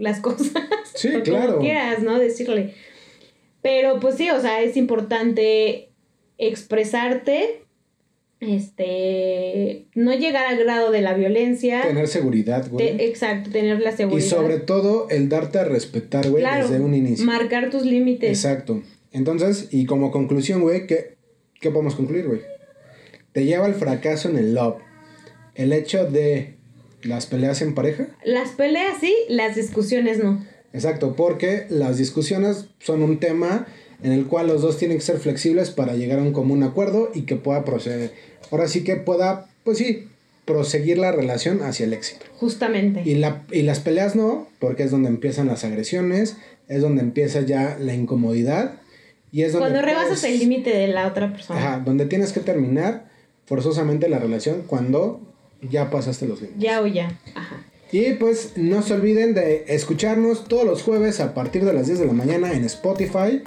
las 0.01 0.21
cosas. 0.21 0.51
Sí, 0.93 1.09
claro. 1.23 1.53
Como 1.53 1.65
quieras, 1.65 2.03
¿no? 2.03 2.19
Decirle. 2.19 2.75
Pero 3.63 4.01
pues 4.01 4.17
sí, 4.17 4.29
o 4.31 4.41
sea, 4.41 4.61
es 4.61 4.77
importante 4.77 5.93
expresarte, 6.37 7.63
este, 8.41 9.87
no 9.95 10.13
llegar 10.13 10.47
al 10.47 10.59
grado 10.59 10.91
de 10.91 11.01
la 11.01 11.15
violencia. 11.15 11.83
Tener 11.83 12.09
seguridad, 12.09 12.69
güey. 12.69 13.03
exacto, 13.03 13.51
tener 13.51 13.81
la 13.81 13.93
seguridad. 13.93 14.27
Y 14.27 14.29
sobre 14.29 14.59
todo 14.59 15.09
el 15.11 15.29
darte 15.29 15.59
a 15.59 15.65
respetar, 15.65 16.29
güey, 16.29 16.45
desde 16.45 16.81
un 16.81 16.93
inicio. 16.95 17.25
Marcar 17.25 17.71
tus 17.71 17.85
límites. 17.85 18.31
Exacto. 18.31 18.83
Entonces, 19.13 19.69
y 19.71 19.87
como 19.87 20.11
conclusión, 20.11 20.61
güey, 20.61 20.87
¿qué, 20.87 21.17
¿qué 21.61 21.71
podemos 21.71 21.95
concluir, 21.95 22.27
güey? 22.27 22.41
Te 23.33 23.45
lleva 23.45 23.67
al 23.67 23.75
fracaso 23.75 24.29
en 24.29 24.39
el 24.39 24.55
love. 24.55 24.83
El 25.55 25.73
hecho 25.73 26.05
de 26.05 26.60
¿Las 27.03 27.27
peleas 27.27 27.63
en 27.63 27.75
pareja? 27.75 28.09
Las 28.25 28.51
peleas 28.51 28.99
sí, 29.01 29.15
las 29.29 29.57
discusiones 29.57 30.23
no. 30.23 30.45
Exacto, 30.73 31.17
porque 31.17 31.67
las 31.69 31.99
discusiones 31.99 32.67
son 32.79 33.03
un 33.03 33.19
tema 33.19 33.67
en 34.03 34.13
el 34.13 34.27
cual 34.27 34.47
los 34.47 34.63
dos 34.63 34.79
tienen 34.79 34.99
que 34.99 35.05
ser 35.05 35.19
flexibles 35.19 35.71
para 35.71 35.95
llegar 35.95 36.19
a 36.19 36.23
un 36.23 36.33
común 36.33 36.63
acuerdo 36.63 37.11
y 37.15 37.23
que 37.23 37.37
pueda 37.37 37.65
proceder. 37.65 38.13
Ahora 38.51 38.69
sí 38.69 38.85
que 38.85 38.97
pueda, 38.97 39.49
pues 39.65 39.79
sí, 39.79 40.09
proseguir 40.45 40.99
la 40.99 41.13
relación 41.13 41.63
hacia 41.63 41.87
el 41.87 41.93
éxito. 41.93 42.25
Justamente. 42.37 43.03
Y, 43.05 43.17
la, 43.17 43.45
y 43.51 43.63
las 43.63 43.81
peleas 43.81 44.17
no, 44.17 44.49
porque 44.59 44.85
es 44.85 44.91
donde 44.91 45.09
empiezan 45.09 45.47
las 45.49 45.65
agresiones, 45.65 46.37
es 46.69 46.83
donde 46.83 47.03
empieza 47.03 47.41
ya 47.43 47.77
la 47.79 47.95
incomodidad. 47.95 48.81
Y 49.33 49.43
es 49.43 49.53
donde 49.53 49.69
Cuando 49.69 49.87
rebasas 49.87 50.25
el 50.25 50.39
límite 50.39 50.71
de 50.71 50.89
la 50.89 51.07
otra 51.07 51.33
persona. 51.33 51.61
Ajá, 51.61 51.83
donde 51.85 52.07
tienes 52.07 52.33
que 52.33 52.41
terminar 52.41 53.11
forzosamente 53.45 54.09
la 54.09 54.19
relación 54.19 54.63
cuando 54.67 55.21
ya 55.63 55.91
pasaste 55.91 56.27
los 56.27 56.41
límites. 56.41 56.63
Ya 56.63 56.81
o 56.81 56.87
ya. 56.87 57.19
Ajá. 57.35 57.65
Y 57.93 58.13
pues 58.15 58.53
no 58.57 58.83
se 58.83 58.95
olviden 58.95 59.35
de 59.35 59.65
escucharnos 59.69 60.45
todos 60.45 60.65
los 60.65 60.83
jueves 60.83 61.19
a 61.21 61.35
partir 61.35 61.65
de 61.65 61.73
las 61.73 61.87
10 61.87 61.99
de 62.01 62.07
la 62.07 62.13
mañana 62.13 62.53
en 62.53 62.65
Spotify. 62.65 63.43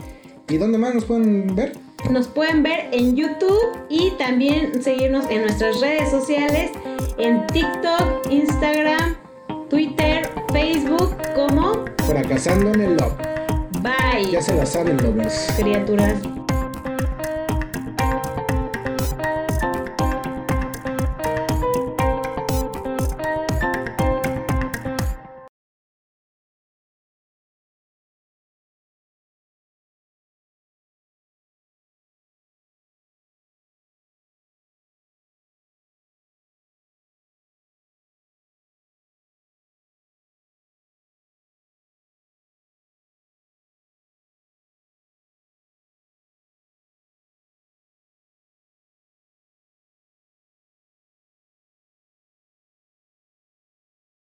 ¿Y 0.49 0.57
dónde 0.57 0.77
más 0.77 0.93
nos 0.93 1.05
pueden 1.05 1.55
ver? 1.55 1.73
Nos 2.11 2.27
pueden 2.27 2.63
ver 2.63 2.89
en 2.91 3.15
YouTube 3.15 3.77
y 3.89 4.11
también 4.17 4.83
seguirnos 4.83 5.29
en 5.29 5.43
nuestras 5.43 5.79
redes 5.79 6.09
sociales, 6.09 6.71
en 7.17 7.47
TikTok, 7.47 8.29
Instagram, 8.29 9.15
Twitter, 9.69 10.29
Facebook, 10.51 11.15
como 11.33 11.85
Fracasando 12.05 12.73
en 12.73 12.81
el 12.81 12.97
Love. 12.97 13.13
Bye. 13.81 14.29
Ya 14.29 14.41
se 14.41 14.53
la 14.53 14.65
saben, 14.65 14.97
lovers. 14.97 15.53
Criaturas. 15.57 16.32